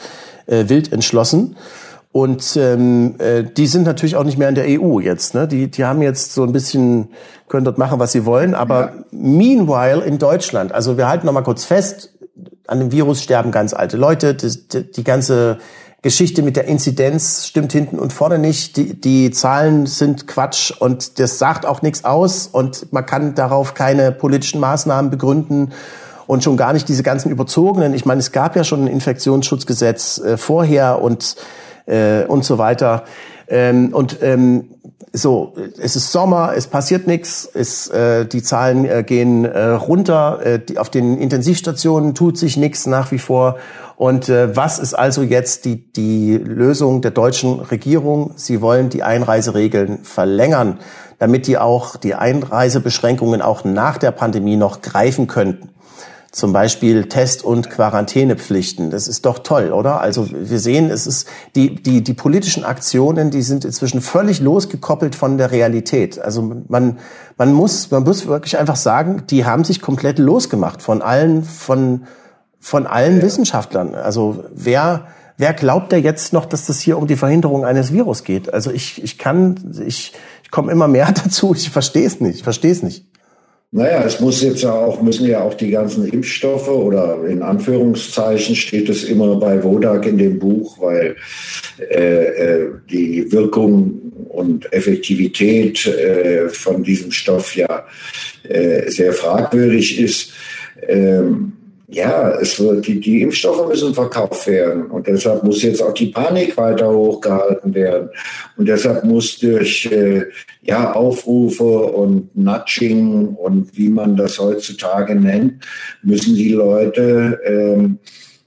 [0.46, 1.56] äh, wild entschlossen.
[2.12, 5.34] Und ähm, äh, die sind natürlich auch nicht mehr in der EU jetzt.
[5.34, 5.46] Ne?
[5.46, 7.11] Die, die haben jetzt so ein bisschen,
[7.48, 8.54] können dort machen, was sie wollen.
[8.54, 8.92] Aber ja.
[9.12, 12.12] meanwhile in Deutschland, also wir halten noch mal kurz fest,
[12.66, 14.34] an dem Virus sterben ganz alte Leute.
[14.34, 15.58] Die, die, die ganze
[16.02, 18.76] Geschichte mit der Inzidenz stimmt hinten und vorne nicht.
[18.76, 22.48] Die, die Zahlen sind Quatsch und das sagt auch nichts aus.
[22.48, 25.72] Und man kann darauf keine politischen Maßnahmen begründen
[26.26, 27.94] und schon gar nicht diese ganzen überzogenen.
[27.94, 31.36] Ich meine, es gab ja schon ein Infektionsschutzgesetz äh, vorher und
[31.86, 33.04] äh, und so weiter.
[33.48, 34.70] Ähm, und ähm,
[35.12, 40.40] so, es ist Sommer, es passiert nichts, es, äh, die Zahlen äh, gehen äh, runter,
[40.44, 43.56] äh, die, auf den Intensivstationen tut sich nichts nach wie vor.
[43.96, 48.32] Und äh, was ist also jetzt die, die Lösung der deutschen Regierung?
[48.36, 50.78] Sie wollen die Einreiseregeln verlängern,
[51.18, 55.70] damit die auch die Einreisebeschränkungen auch nach der Pandemie noch greifen könnten
[56.32, 58.90] zum Beispiel Test- und Quarantänepflichten.
[58.90, 60.00] Das ist doch toll, oder?
[60.00, 61.26] Also wir sehen, es ist
[61.56, 66.20] die, die, die politischen Aktionen, die sind inzwischen völlig losgekoppelt von der Realität.
[66.20, 66.98] Also man,
[67.36, 72.04] man muss, man muss wirklich einfach sagen, die haben sich komplett losgemacht von allen, von,
[72.60, 73.22] von allen ja.
[73.24, 73.96] Wissenschaftlern.
[73.96, 78.22] Also wer, wer glaubt denn jetzt noch, dass das hier um die Verhinderung eines Virus
[78.22, 78.54] geht?
[78.54, 80.12] Also ich, ich kann, ich,
[80.44, 83.09] ich komme immer mehr dazu, ich verstehe es nicht, ich verstehe es nicht.
[83.72, 88.56] Naja, es muss jetzt ja auch, müssen ja auch die ganzen Impfstoffe oder in Anführungszeichen
[88.56, 91.14] steht es immer bei Wodak in dem Buch, weil
[91.78, 97.86] äh, äh, die Wirkung und Effektivität äh, von diesem Stoff ja
[98.42, 100.32] äh, sehr fragwürdig ist.
[100.88, 101.52] Ähm,
[101.93, 104.86] ja, es wird, die, die Impfstoffe müssen verkauft werden.
[104.86, 108.11] Und deshalb muss jetzt auch die Panik weiter hochgehalten werden.
[108.57, 110.26] Und deshalb muss durch äh,
[110.62, 115.64] ja, Aufrufe und Nudging und wie man das heutzutage nennt,
[116.03, 117.99] müssen die Leute ähm,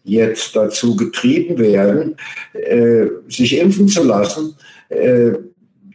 [0.06, 2.16] jetzt dazu getrieben werden,
[2.54, 4.56] äh, sich impfen zu lassen,
[4.89, 5.32] äh,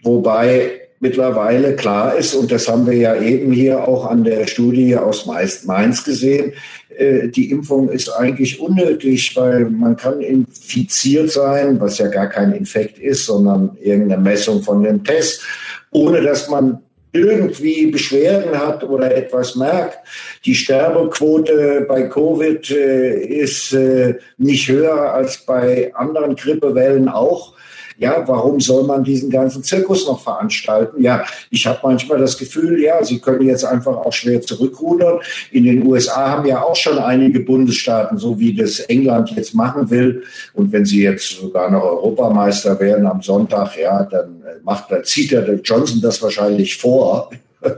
[0.03, 4.97] wobei mittlerweile klar ist, und das haben wir ja eben hier auch an der Studie
[4.97, 6.53] aus Mainz gesehen,
[6.99, 12.53] äh, die Impfung ist eigentlich unnötig, weil man kann infiziert sein, was ja gar kein
[12.53, 15.43] Infekt ist, sondern irgendeine Messung von dem Test,
[15.91, 16.81] ohne dass man
[17.13, 19.99] irgendwie Beschwerden hat oder etwas merkt.
[20.45, 27.55] Die Sterbequote bei Covid äh, ist äh, nicht höher als bei anderen Grippewellen auch.
[27.99, 31.03] Ja, warum soll man diesen ganzen Zirkus noch veranstalten?
[31.03, 35.19] Ja, ich habe manchmal das Gefühl, ja, sie können jetzt einfach auch schwer zurückrudern.
[35.51, 39.91] In den USA haben ja auch schon einige Bundesstaaten, so wie das England jetzt machen
[39.91, 40.23] will.
[40.55, 45.03] Und wenn sie jetzt sogar noch Europameister werden am Sonntag, ja, dann äh, macht, dann
[45.03, 47.31] zieht der Johnson das wahrscheinlich vor.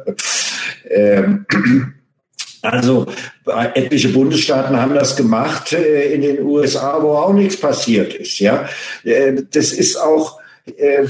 [0.91, 1.47] ähm,
[2.63, 3.07] also
[3.75, 8.39] etliche Bundesstaaten haben das gemacht äh, in den USA, wo auch nichts passiert ist.
[8.39, 8.69] Ja,
[9.05, 10.41] äh, das ist auch
[10.77, 11.07] äh,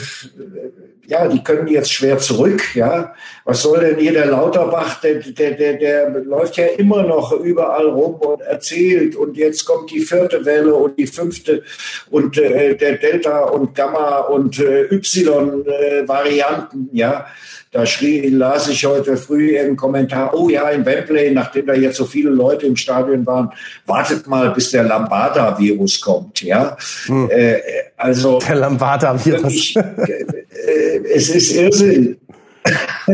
[1.11, 3.13] ja, die können jetzt schwer zurück, ja.
[3.45, 7.89] Was soll denn hier der Lauterbach, der, der, der, der läuft ja immer noch überall
[7.89, 11.65] rum und erzählt und jetzt kommt die vierte Welle und die fünfte
[12.11, 17.27] und äh, der Delta und Gamma und äh, Y-Varianten, äh, ja.
[17.73, 21.99] Da schrie, las ich heute früh einen Kommentar, oh ja, in Wembley, nachdem da jetzt
[21.99, 23.53] so viele Leute im Stadion waren,
[23.87, 26.77] wartet mal, bis der Lambada-Virus kommt, ja.
[27.07, 27.31] Hm.
[27.31, 27.61] Äh,
[27.97, 28.41] also.
[28.41, 29.77] Der Lambada-Virus.
[29.77, 32.17] Äh, es ist Irrsinn.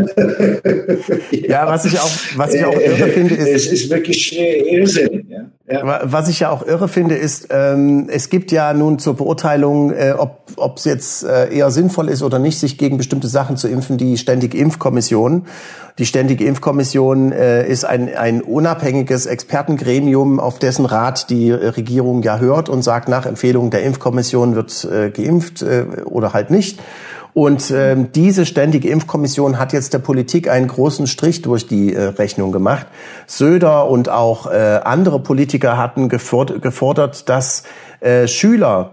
[1.31, 3.67] ja, was ich auch, was ich auch irre finde, ist.
[3.67, 5.47] Es ist wirklich Irrsinn, ja.
[5.69, 6.01] Ja.
[6.05, 10.15] Was ich ja auch irre finde, ist, ähm, es gibt ja nun zur Beurteilung, äh,
[10.57, 13.99] ob es jetzt äh, eher sinnvoll ist oder nicht, sich gegen bestimmte Sachen zu impfen,
[13.99, 15.47] die Ständige Impfkommission.
[15.99, 22.39] Die Ständige Impfkommission äh, ist ein, ein unabhängiges Expertengremium, auf dessen Rat die Regierung ja
[22.39, 26.79] hört und sagt, nach Empfehlung der Impfkommission wird äh, geimpft äh, oder halt nicht.
[27.37, 32.05] Und ähm, diese ständige Impfkommission hat jetzt der Politik einen großen Strich durch die äh,
[32.05, 32.87] Rechnung gemacht.
[33.26, 37.64] Söder und auch äh, andere Politiker hatten gefordert, dass
[38.01, 38.93] äh, Schüler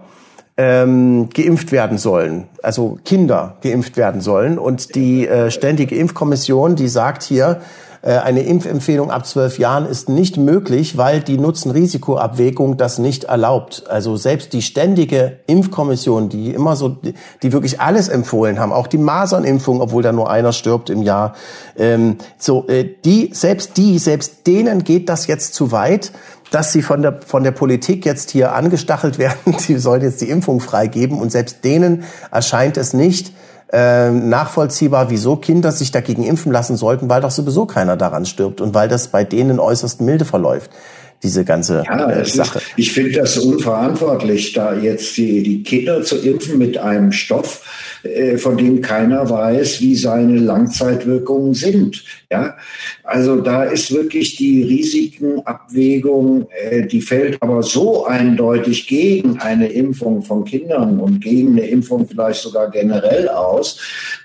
[0.58, 4.60] ähm, geimpft werden sollen, also Kinder geimpft werden sollen.
[4.60, 7.62] Und die äh, ständige Impfkommission, die sagt hier,
[8.10, 13.86] eine Impfempfehlung ab zwölf Jahren ist nicht möglich, weil die Nutzen-Risiko-Abwägung das nicht erlaubt.
[13.88, 16.98] Also selbst die ständige Impfkommission, die immer so,
[17.42, 21.34] die wirklich alles empfohlen haben, auch die Masernimpfung, obwohl da nur einer stirbt im Jahr,
[21.78, 26.12] ähm, so äh, die, selbst die, selbst denen geht das jetzt zu weit
[26.52, 30.30] dass sie von der, von der Politik jetzt hier angestachelt werden, sie sollen jetzt die
[30.30, 33.34] Impfung freigeben und selbst denen erscheint es nicht
[33.74, 38.62] äh, nachvollziehbar, wieso Kinder sich dagegen impfen lassen sollten, weil doch sowieso keiner daran stirbt
[38.62, 40.70] und weil das bei denen äußerst milde verläuft
[41.22, 42.60] diese ganze ja, äh, Sache.
[42.60, 48.00] Ist, ich finde das unverantwortlich, da jetzt die, die Kinder zu impfen mit einem Stoff,
[48.04, 52.04] äh, von dem keiner weiß, wie seine Langzeitwirkungen sind.
[52.30, 52.58] Ja,
[53.04, 60.24] also da ist wirklich die Risikenabwägung, äh, die fällt aber so eindeutig gegen eine Impfung
[60.24, 63.80] von Kindern und gegen eine Impfung vielleicht sogar generell aus,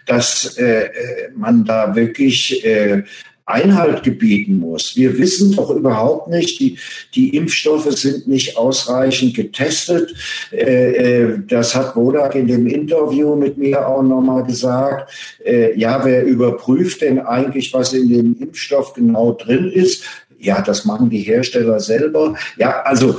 [0.07, 0.91] dass äh, äh
[1.37, 3.05] man da wirklich äh,
[3.49, 4.95] Einhalt gebieten muss.
[4.97, 6.79] Wir wissen doch überhaupt nicht, die,
[7.15, 10.15] die Impfstoffe sind nicht ausreichend getestet.
[10.53, 15.11] Äh, äh, das hat Wodak in dem Interview mit mir auch nochmal gesagt.
[15.45, 20.05] Äh, ja, wer überprüft denn eigentlich, was in dem Impfstoff genau drin ist?
[20.39, 22.35] Ja, das machen die Hersteller selber.
[22.59, 23.19] Ja, also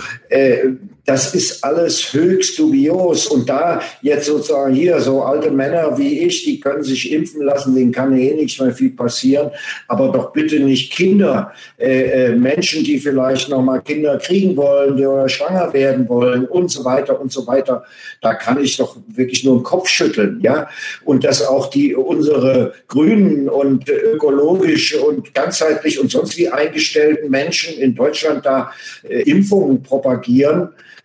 [1.05, 3.25] das ist alles höchst dubios.
[3.25, 7.73] Und da jetzt sozusagen hier so alte Männer wie ich, die können sich impfen lassen,
[7.73, 9.49] denen kann eh nicht mehr viel passieren.
[9.88, 14.97] Aber doch bitte nicht Kinder, äh, äh, Menschen, die vielleicht noch mal Kinder kriegen wollen,
[14.97, 17.84] die oder schwanger werden wollen und so weiter und so weiter.
[18.21, 20.69] Da kann ich doch wirklich nur den Kopf schütteln, ja.
[21.05, 27.30] Und dass auch die unsere Grünen und ökologisch und ganzheitlich und sonst wie eingestellt aufgestellten
[27.30, 28.71] Menschen in Deutschland da
[29.03, 30.18] äh, Impfungen propagieren.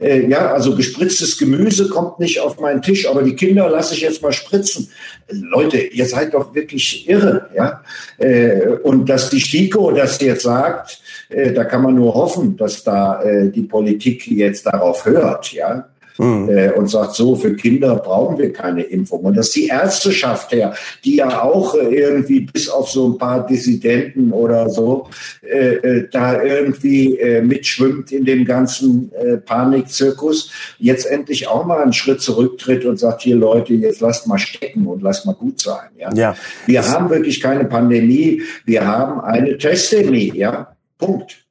[0.01, 4.01] Äh, ja, also gespritztes Gemüse kommt nicht auf meinen Tisch, aber die Kinder lasse ich
[4.01, 4.91] jetzt mal spritzen.
[5.31, 7.83] Leute, ihr seid doch wirklich irre, ja.
[8.19, 12.83] Äh, und dass die STIKO das jetzt sagt, äh, da kann man nur hoffen, dass
[12.83, 15.89] da äh, die Politik jetzt darauf hört, ja
[16.19, 16.49] mhm.
[16.49, 19.21] äh, und sagt, so, für Kinder brauchen wir keine Impfung.
[19.21, 23.47] Und dass die Ärzteschaft her, die ja auch äh, irgendwie bis auf so ein paar
[23.47, 25.09] Dissidenten oder so,
[25.43, 31.83] äh, äh, da irgendwie äh, mitschwimmt in dem ganzen äh, Panikzirkus, jetzt endlich auch mal
[31.83, 35.61] einen Schritt zurücktritt und sagt, hier Leute, jetzt lasst mal stecken und lasst mal gut
[35.61, 35.89] sein.
[35.99, 36.13] Ja?
[36.15, 36.37] ja.
[36.67, 40.75] Wir haben wirklich keine Pandemie, wir haben eine Testemie, ja.
[40.99, 41.44] Punkt.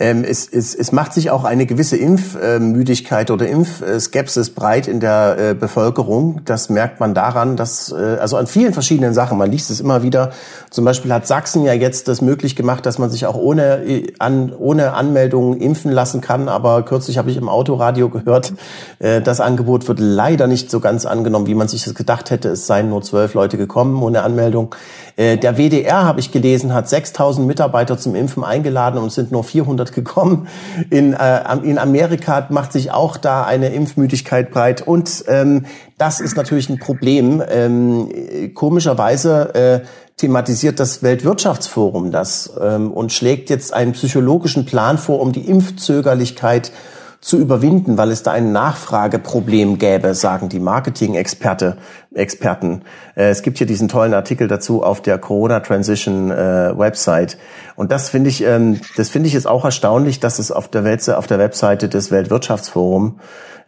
[0.00, 5.36] Ähm, es, es, es macht sich auch eine gewisse Impfmüdigkeit oder Impfskepsis breit in der
[5.38, 6.40] äh, Bevölkerung.
[6.46, 10.02] Das merkt man daran, dass, äh, also an vielen verschiedenen Sachen, man liest es immer
[10.02, 10.30] wieder.
[10.70, 14.12] Zum Beispiel hat Sachsen ja jetzt das möglich gemacht, dass man sich auch ohne, äh,
[14.18, 16.48] an, ohne Anmeldung impfen lassen kann.
[16.48, 18.54] Aber kürzlich habe ich im Autoradio gehört,
[19.00, 22.48] äh, das Angebot wird leider nicht so ganz angenommen, wie man sich das gedacht hätte.
[22.48, 24.74] Es seien nur zwölf Leute gekommen ohne Anmeldung.
[25.20, 29.44] Äh, der WDR, habe ich gelesen, hat 6000 Mitarbeiter zum Impfen eingeladen und sind nur
[29.44, 30.48] 400 gekommen.
[30.88, 35.66] In, äh, in Amerika macht sich auch da eine Impfmüdigkeit breit und ähm,
[35.98, 37.42] das ist natürlich ein Problem.
[37.46, 38.08] Ähm,
[38.54, 39.80] komischerweise äh,
[40.16, 46.72] thematisiert das Weltwirtschaftsforum das ähm, und schlägt jetzt einen psychologischen Plan vor, um die Impfzögerlichkeit
[47.20, 51.76] zu überwinden, weil es da ein Nachfrageproblem gäbe, sagen die Marketing-Experte,
[52.14, 52.82] Experten.
[53.14, 57.36] Äh, es gibt hier diesen tollen Artikel dazu auf der Corona Transition äh, Website.
[57.76, 60.82] Und das finde ich, ähm, das finde ich jetzt auch erstaunlich, dass es auf der,
[60.84, 63.14] Welt, auf der Webseite des Weltwirtschaftsforums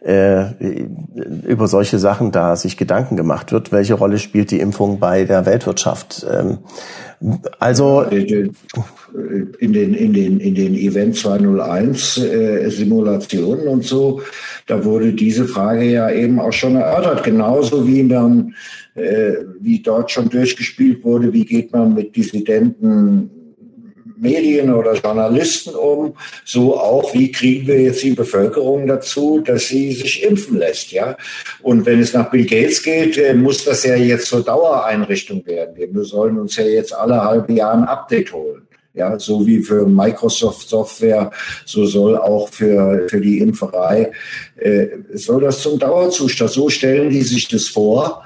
[0.03, 0.47] äh,
[1.47, 3.71] über solche Sachen da sich Gedanken gemacht wird.
[3.71, 6.25] Welche Rolle spielt die Impfung bei der Weltwirtschaft?
[6.29, 6.59] Ähm,
[7.59, 8.53] also in
[9.71, 14.21] den, in den, in den Event 201 äh, Simulationen und so,
[14.67, 17.23] da wurde diese Frage ja eben auch schon erörtert.
[17.23, 18.55] Genauso wie dann,
[18.95, 23.29] äh, wie dort schon durchgespielt wurde, wie geht man mit Dissidenten
[24.23, 26.15] Medien oder Journalisten um,
[26.45, 31.15] so auch, wie kriegen wir jetzt die Bevölkerung dazu, dass sie sich impfen lässt, ja.
[31.61, 35.75] Und wenn es nach Bill Gates geht, äh, muss das ja jetzt zur Dauereinrichtung werden.
[35.75, 38.63] Wir sollen uns ja jetzt alle halbe Jahre ein Update holen.
[38.95, 41.31] Ja, so wie für Microsoft Software,
[41.65, 44.11] so soll auch für, für die Impferei,
[44.57, 46.51] äh, soll das zum Dauerzustand.
[46.51, 48.23] So stellen die sich das vor.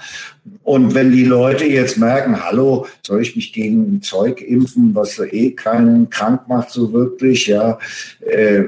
[0.64, 5.52] Und wenn die Leute jetzt merken, hallo, soll ich mich gegen Zeug impfen, was eh
[5.52, 7.80] keinen krank macht so wirklich, ja,
[8.20, 8.66] äh,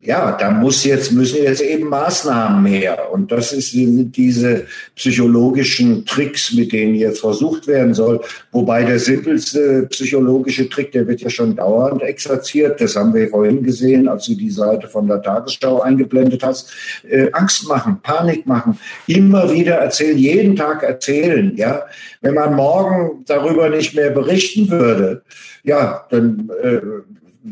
[0.00, 3.10] ja, da muss jetzt, müssen jetzt eben Maßnahmen her.
[3.12, 8.20] Und das ist, sind diese psychologischen Tricks, mit denen jetzt versucht werden soll.
[8.52, 12.80] Wobei der simpelste psychologische Trick, der wird ja schon dauernd exerziert.
[12.80, 16.72] Das haben wir vorhin gesehen, als du die Seite von der Tagesschau eingeblendet hast.
[17.08, 18.78] Äh, Angst machen, Panik machen,
[19.08, 21.82] immer wieder erzählen, jeden Tag erzählen, ja.
[22.20, 25.22] Wenn man morgen darüber nicht mehr berichten würde,
[25.64, 26.80] ja, dann äh,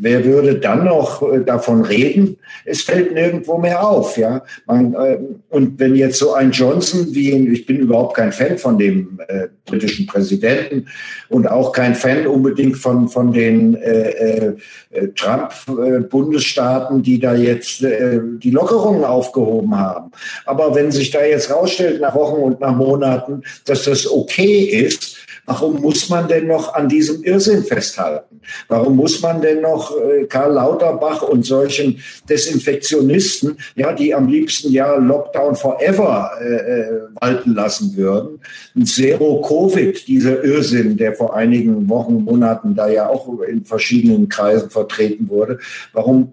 [0.01, 2.37] wer würde dann noch äh, davon reden?
[2.65, 4.43] Es fällt nirgendwo mehr auf, ja.
[4.65, 5.19] Man, äh,
[5.49, 9.47] und wenn jetzt so ein Johnson wie, ich bin überhaupt kein Fan von dem äh,
[9.65, 10.87] britischen Präsidenten
[11.29, 14.53] und auch kein Fan unbedingt von, von den äh,
[14.91, 20.11] äh, Trump-Bundesstaaten, die da jetzt äh, die Lockerungen aufgehoben haben.
[20.45, 25.17] Aber wenn sich da jetzt rausstellt nach Wochen und nach Monaten, dass das okay ist,
[25.47, 28.41] Warum muss man denn noch an diesem Irrsinn festhalten?
[28.67, 34.73] Warum muss man denn noch äh, Karl Lauterbach und solchen Desinfektionisten, ja, die am liebsten
[34.73, 38.41] ja Lockdown forever äh, äh, walten lassen würden?
[38.83, 44.69] Zero Covid, dieser Irrsinn, der vor einigen Wochen, Monaten da ja auch in verschiedenen Kreisen
[44.69, 45.59] vertreten wurde.
[45.93, 46.29] Warum,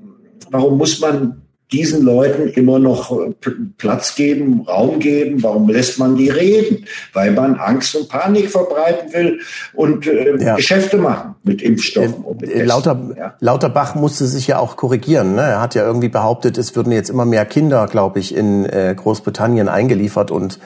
[0.50, 1.40] warum muss man
[1.72, 3.32] diesen Leuten immer noch äh,
[3.78, 5.42] Platz geben, Raum geben?
[5.42, 6.84] Warum lässt man die reden?
[7.12, 9.40] Weil man Angst und Panik verbreiten will
[9.72, 10.56] und äh, ja.
[10.56, 12.22] Geschäfte machen mit Impfstoffen.
[12.22, 13.34] Äh, und mit äh, Lauter, ja.
[13.40, 15.34] Lauterbach musste sich ja auch korrigieren.
[15.34, 15.42] Ne?
[15.42, 18.94] Er hat ja irgendwie behauptet, es würden jetzt immer mehr Kinder, glaube ich, in äh,
[18.96, 20.58] Großbritannien eingeliefert und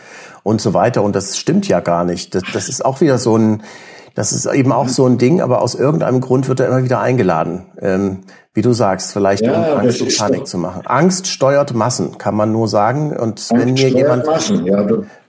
[0.43, 1.03] und so weiter.
[1.03, 2.35] Und das stimmt ja gar nicht.
[2.35, 3.63] Das, das ist auch wieder so ein
[4.19, 6.99] das ist eben auch so ein Ding, aber aus irgendeinem Grund wird er immer wieder
[6.99, 7.67] eingeladen.
[7.81, 10.45] Ähm, wie du sagst, vielleicht ja, um Angst und Panik so.
[10.45, 10.83] zu machen.
[10.87, 13.11] Angst steuert Massen, kann man nur sagen.
[13.13, 14.85] Und Angst wenn mir jemand, Massen, ja,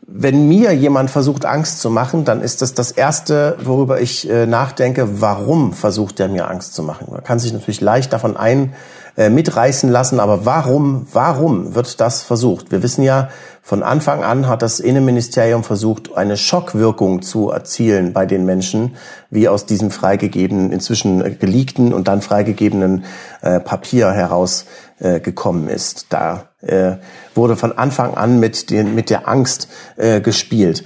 [0.07, 4.47] wenn mir jemand versucht, Angst zu machen, dann ist das das erste, worüber ich äh,
[4.47, 5.21] nachdenke.
[5.21, 7.09] Warum versucht der mir Angst zu machen?
[7.11, 8.73] Man kann sich natürlich leicht davon ein
[9.17, 12.71] äh, mitreißen lassen, aber warum, warum wird das versucht?
[12.71, 13.29] Wir wissen ja
[13.69, 18.95] Von Anfang an hat das Innenministerium versucht, eine Schockwirkung zu erzielen bei den Menschen,
[19.29, 23.05] wie aus diesem freigegebenen, inzwischen geleakten und dann freigegebenen
[23.43, 26.07] äh, Papier herausgekommen äh, ist.
[26.09, 26.93] Da äh,
[27.35, 30.83] wurde von Anfang an mit, den, mit der Angst äh, gespielt.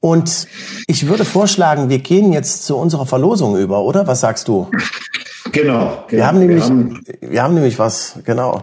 [0.00, 0.48] Und
[0.86, 4.06] ich würde vorschlagen, wir gehen jetzt zu unserer Verlosung über, oder?
[4.06, 4.68] Was sagst du?
[5.52, 6.04] Genau.
[6.08, 8.62] Wir haben nämlich, wir haben, wir haben nämlich was, genau.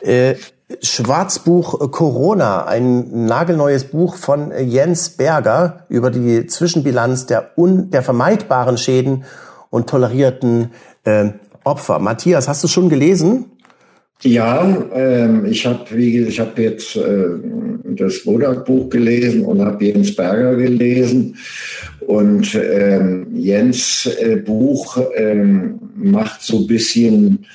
[0.00, 0.34] Äh,
[0.82, 8.76] Schwarzbuch Corona, ein nagelneues Buch von Jens Berger über die Zwischenbilanz der, un, der vermeidbaren
[8.76, 9.24] Schäden
[9.70, 10.72] und tolerierten
[11.04, 11.30] äh,
[11.64, 11.98] Opfer.
[11.98, 13.46] Matthias, hast du schon gelesen?
[14.22, 17.28] Ja, ähm, ich habe ich habe jetzt äh,
[17.84, 21.36] das Wodak-Buch gelesen und habe Jens Berger gelesen.
[22.00, 27.46] Und ähm, Jens äh, Buch ähm, macht so ein bisschen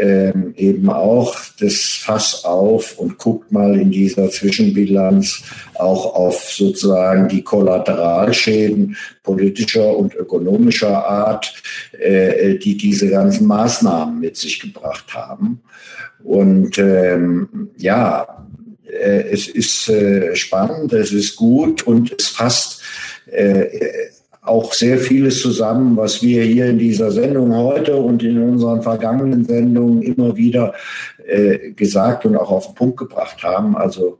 [0.00, 5.42] ähm, eben auch das Fass auf und guckt mal in dieser Zwischenbilanz
[5.74, 11.54] auch auf sozusagen die Kollateralschäden politischer und ökonomischer Art,
[11.92, 15.60] äh, die diese ganzen Maßnahmen mit sich gebracht haben.
[16.24, 18.46] Und ähm, ja,
[18.86, 22.82] äh, es ist äh, spannend, es ist gut und es fasst
[23.26, 23.66] äh,
[24.42, 29.44] auch sehr vieles zusammen, was wir hier in dieser Sendung heute und in unseren vergangenen
[29.44, 30.74] Sendungen immer wieder
[31.26, 33.76] äh, gesagt und auch auf den Punkt gebracht haben.
[33.76, 34.18] Also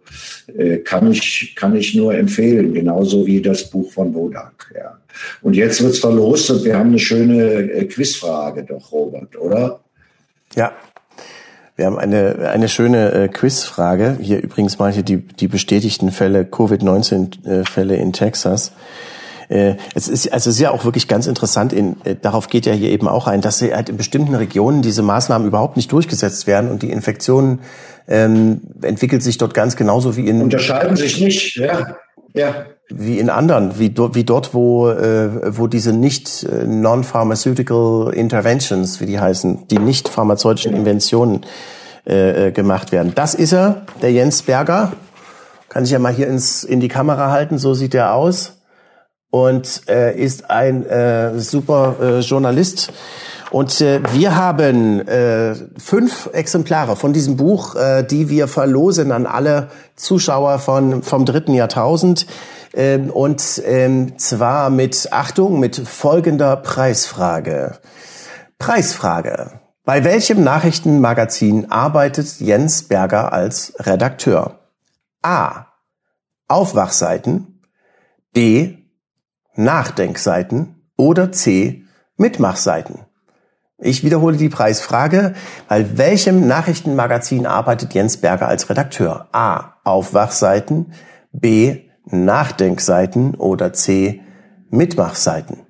[0.56, 4.72] äh, kann ich kann ich nur empfehlen, genauso wie das Buch von Wodak.
[4.76, 4.98] Ja.
[5.42, 7.42] Und jetzt wird's verlost und wir haben eine schöne
[7.72, 9.80] äh, Quizfrage, doch Robert, oder?
[10.54, 10.72] Ja,
[11.76, 14.18] wir haben eine, eine schöne äh, Quizfrage.
[14.20, 18.72] Hier übrigens mal hier die, die bestätigten Fälle, Covid-19-Fälle in Texas.
[19.50, 22.64] Äh, es ist also es ist ja auch wirklich ganz interessant, in, äh, darauf geht
[22.64, 26.46] ja hier eben auch ein, dass halt in bestimmten Regionen diese Maßnahmen überhaupt nicht durchgesetzt
[26.46, 27.60] werden und die Infektionen
[28.08, 30.40] ähm, entwickelt sich dort ganz genauso wie in...
[30.42, 31.96] Unterscheiden sich nicht, ja.
[32.32, 38.12] Ja wie in anderen, wie, do, wie dort, wo, äh, wo diese nicht äh, non-pharmaceutical
[38.12, 41.42] interventions, wie die heißen, die nicht pharmazeutischen Inventionen
[42.06, 43.12] äh, äh, gemacht werden.
[43.14, 44.92] Das ist er, der Jens Berger.
[45.68, 48.59] Kann ich ja mal hier ins, in die Kamera halten, so sieht er aus.
[49.30, 52.92] Und äh, ist ein äh, super äh, Journalist.
[53.50, 59.26] Und äh, wir haben äh, fünf Exemplare von diesem Buch, äh, die wir verlosen an
[59.26, 62.26] alle Zuschauer von, vom dritten Jahrtausend.
[62.74, 67.78] Ähm, und ähm, zwar mit Achtung, mit folgender Preisfrage.
[68.58, 69.60] Preisfrage.
[69.84, 74.60] Bei welchem Nachrichtenmagazin arbeitet Jens Berger als Redakteur?
[75.22, 75.66] A.
[76.46, 77.60] Aufwachseiten.
[78.32, 78.76] B.
[79.54, 80.76] Nachdenkseiten.
[80.96, 81.84] Oder C.
[82.16, 83.06] Mitmachseiten.
[83.78, 85.34] Ich wiederhole die Preisfrage.
[85.66, 89.28] Bei welchem Nachrichtenmagazin arbeitet Jens Berger als Redakteur?
[89.32, 89.76] A.
[89.84, 90.92] Aufwachseiten.
[91.32, 91.84] B.
[92.04, 94.20] Nachdenkseiten oder C.
[94.68, 95.60] Mitmachseiten.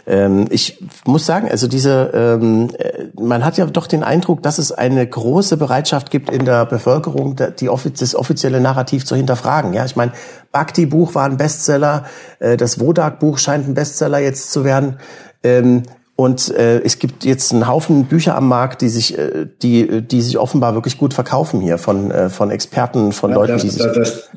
[0.09, 4.57] Ähm, ich muss sagen, also diese, ähm, äh, man hat ja doch den Eindruck, dass
[4.57, 9.75] es eine große Bereitschaft gibt in der Bevölkerung, die, das offizielle Narrativ zu hinterfragen.
[9.75, 10.13] Ja, ich meine,
[10.51, 12.07] Bhakti-Buch war ein Bestseller,
[12.39, 14.97] äh, das Wodak-Buch scheint ein Bestseller jetzt zu werden.
[15.45, 15.83] Ähm,
[16.17, 20.23] und äh, es gibt jetzt einen Haufen Bücher am Markt, die sich, äh, die, die
[20.23, 23.69] sich offenbar wirklich gut verkaufen hier von, äh, von Experten, von ja, Leuten, das, die
[23.69, 23.83] sich.
[23.83, 24.31] Das, das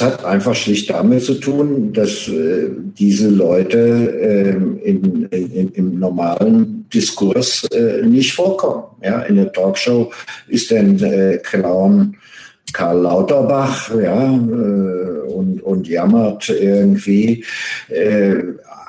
[0.00, 6.86] hat einfach schlicht damit zu tun, dass äh, diese Leute äh, in, in, im normalen
[6.92, 8.84] Diskurs äh, nicht vorkommen.
[9.02, 10.12] Ja, in der Talkshow
[10.48, 12.16] ist ein äh, Clown
[12.72, 17.44] Karl Lauterbach, ja, äh, und, und jammert irgendwie
[17.88, 18.34] äh,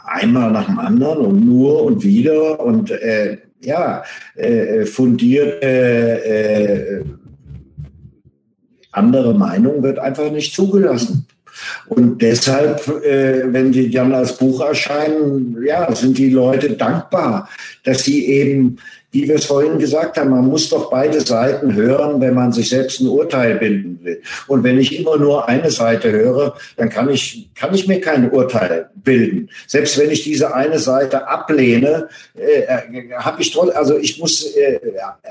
[0.06, 4.04] einmal nach dem anderen und nur und wieder und äh, ja,
[4.36, 7.02] äh, fundierte äh,
[8.98, 11.28] andere Meinung wird einfach nicht zugelassen.
[11.88, 17.50] Und deshalb, äh, wenn die dann als Buch erscheinen, ja, sind die Leute dankbar,
[17.84, 18.78] dass sie eben
[19.12, 22.70] wie wir es vorhin gesagt haben, man muss doch beide Seiten hören, wenn man sich
[22.70, 24.22] selbst ein Urteil bilden will.
[24.48, 28.30] Und wenn ich immer nur eine Seite höre, dann kann ich, kann ich mir kein
[28.30, 29.50] Urteil bilden.
[29.66, 34.56] Selbst wenn ich diese eine Seite ablehne, äh, äh habe ich trotzdem, also ich muss,
[34.56, 34.80] äh,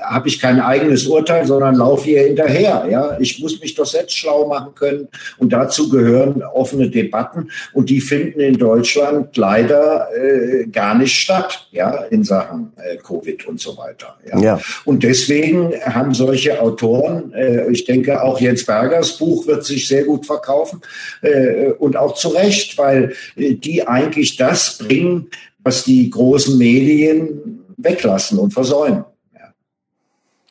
[0.01, 2.87] habe ich kein eigenes Urteil, sondern laufe hier hinterher.
[2.89, 5.07] Ja, ich muss mich doch selbst schlau machen können.
[5.37, 7.51] Und dazu gehören offene Debatten.
[7.73, 13.47] Und die finden in Deutschland leider äh, gar nicht statt, ja, in Sachen äh, Covid
[13.47, 14.17] und so so weiter.
[14.29, 14.39] Ja.
[14.39, 14.61] ja.
[14.85, 20.03] Und deswegen haben solche Autoren, äh, ich denke auch Jens Bergers Buch wird sich sehr
[20.03, 20.81] gut verkaufen
[21.21, 25.29] äh, und auch zu Recht, weil äh, die eigentlich das bringen,
[25.63, 29.03] was die großen Medien weglassen und versäumen.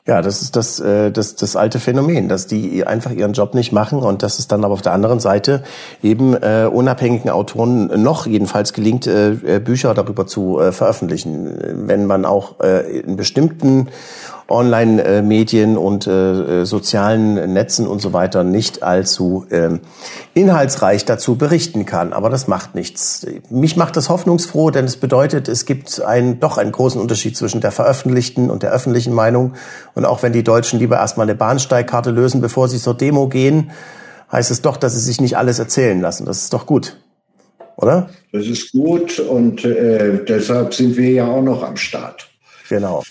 [0.07, 3.73] Ja, das ist das, äh, das, das alte Phänomen, dass die einfach ihren Job nicht
[3.73, 5.65] machen und dass es dann aber auf der anderen Seite
[6.01, 11.87] eben äh, unabhängigen Autoren noch jedenfalls gelingt, äh, äh Bücher darüber zu äh, veröffentlichen.
[11.89, 13.89] Wenn man auch äh, in bestimmten
[14.49, 19.79] Online-Medien und äh, sozialen Netzen und so weiter nicht allzu äh,
[20.35, 22.13] inhaltsreich dazu berichten kann.
[22.13, 23.27] Aber das macht nichts.
[23.51, 27.61] Mich macht das hoffnungsfroh, denn es bedeutet, es gibt einen, doch einen großen Unterschied zwischen
[27.61, 29.55] der veröffentlichten und der öffentlichen Meinung.
[29.95, 33.71] Und auch wenn die Deutschen lieber erstmal eine Bahnsteigkarte lösen, bevor sie zur Demo gehen,
[34.31, 36.25] heißt es doch, dass sie sich nicht alles erzählen lassen.
[36.25, 36.99] Das ist doch gut.
[37.77, 38.09] Oder?
[38.33, 42.29] Das ist gut und äh, deshalb sind wir ja auch noch am Start.
[42.69, 43.03] Genau.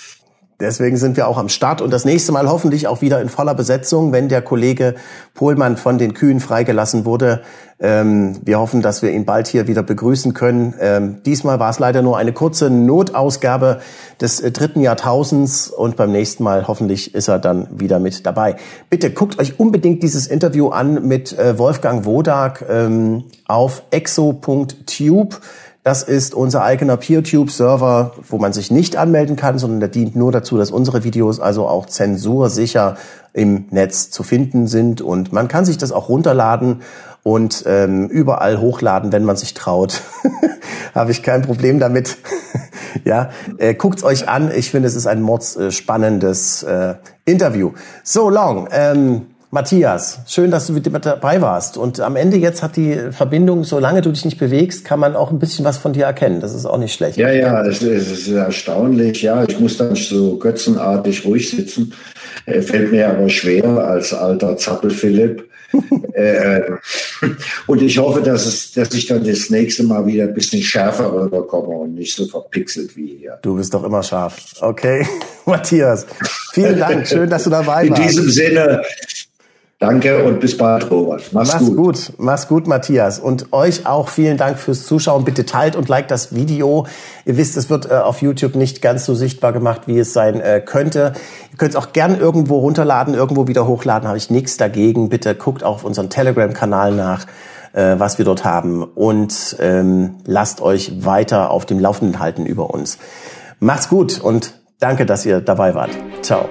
[0.60, 3.54] Deswegen sind wir auch am Start und das nächste Mal hoffentlich auch wieder in voller
[3.56, 4.96] Besetzung, wenn der Kollege
[5.34, 7.42] Pohlmann von den Kühen freigelassen wurde.
[7.78, 10.74] Ähm, wir hoffen, dass wir ihn bald hier wieder begrüßen können.
[10.80, 13.82] Ähm, diesmal war es leider nur eine kurze Notausgabe
[14.22, 18.56] des äh, dritten Jahrtausends und beim nächsten Mal hoffentlich ist er dann wieder mit dabei.
[18.90, 25.42] Bitte guckt euch unbedingt dieses Interview an mit äh, Wolfgang Wodak ähm, auf exo.tube.
[25.86, 30.32] Das ist unser eigener PeerTube-Server, wo man sich nicht anmelden kann, sondern der dient nur
[30.32, 32.98] dazu, dass unsere Videos also auch zensursicher
[33.34, 35.02] im Netz zu finden sind.
[35.02, 36.82] Und man kann sich das auch runterladen
[37.22, 40.02] und ähm, überall hochladen, wenn man sich traut.
[40.96, 42.18] Habe ich kein Problem damit.
[43.06, 43.30] ja,
[43.60, 44.50] äh, guckt's euch an.
[44.56, 47.74] Ich finde, es ist ein mordsspannendes äh, Interview.
[48.04, 48.70] So long.
[48.72, 51.78] Ähm, Matthias, schön, dass du mit dabei warst.
[51.78, 55.32] Und am Ende jetzt hat die Verbindung, solange du dich nicht bewegst, kann man auch
[55.32, 56.42] ein bisschen was von dir erkennen.
[56.42, 57.16] Das ist auch nicht schlecht.
[57.16, 59.22] Ja, ja, es ist erstaunlich.
[59.22, 61.94] Ja, ich muss dann so götzenartig ruhig sitzen.
[62.46, 65.48] Äh, fällt mir aber schwer als alter Zappel-Philipp.
[66.14, 66.62] äh,
[67.66, 71.14] und ich hoffe, dass, es, dass ich dann das nächste Mal wieder ein bisschen schärfer
[71.14, 73.40] rüberkomme und nicht so verpixelt wie hier.
[73.42, 74.36] Du bist doch immer scharf.
[74.60, 75.08] Okay,
[75.46, 76.06] Matthias,
[76.54, 77.08] vielen Dank.
[77.08, 78.02] Schön, dass du dabei warst.
[78.02, 78.82] In diesem Sinne,
[79.78, 81.34] Danke und bis bald, Robert.
[81.34, 81.76] Mach's, Mach's gut.
[81.76, 82.14] gut.
[82.18, 83.20] Mach's gut, Matthias.
[83.20, 85.26] Und euch auch vielen Dank fürs Zuschauen.
[85.26, 86.88] Bitte teilt und liked das Video.
[87.26, 90.40] Ihr wisst, es wird äh, auf YouTube nicht ganz so sichtbar gemacht, wie es sein
[90.40, 91.12] äh, könnte.
[91.52, 94.08] Ihr könnt es auch gern irgendwo runterladen, irgendwo wieder hochladen.
[94.08, 95.10] Habe ich nichts dagegen.
[95.10, 97.26] Bitte guckt auf unseren Telegram-Kanal nach,
[97.74, 98.82] äh, was wir dort haben.
[98.82, 102.98] Und ähm, lasst euch weiter auf dem Laufenden halten über uns.
[103.60, 105.92] Macht's gut und danke, dass ihr dabei wart.
[106.22, 106.48] Ciao.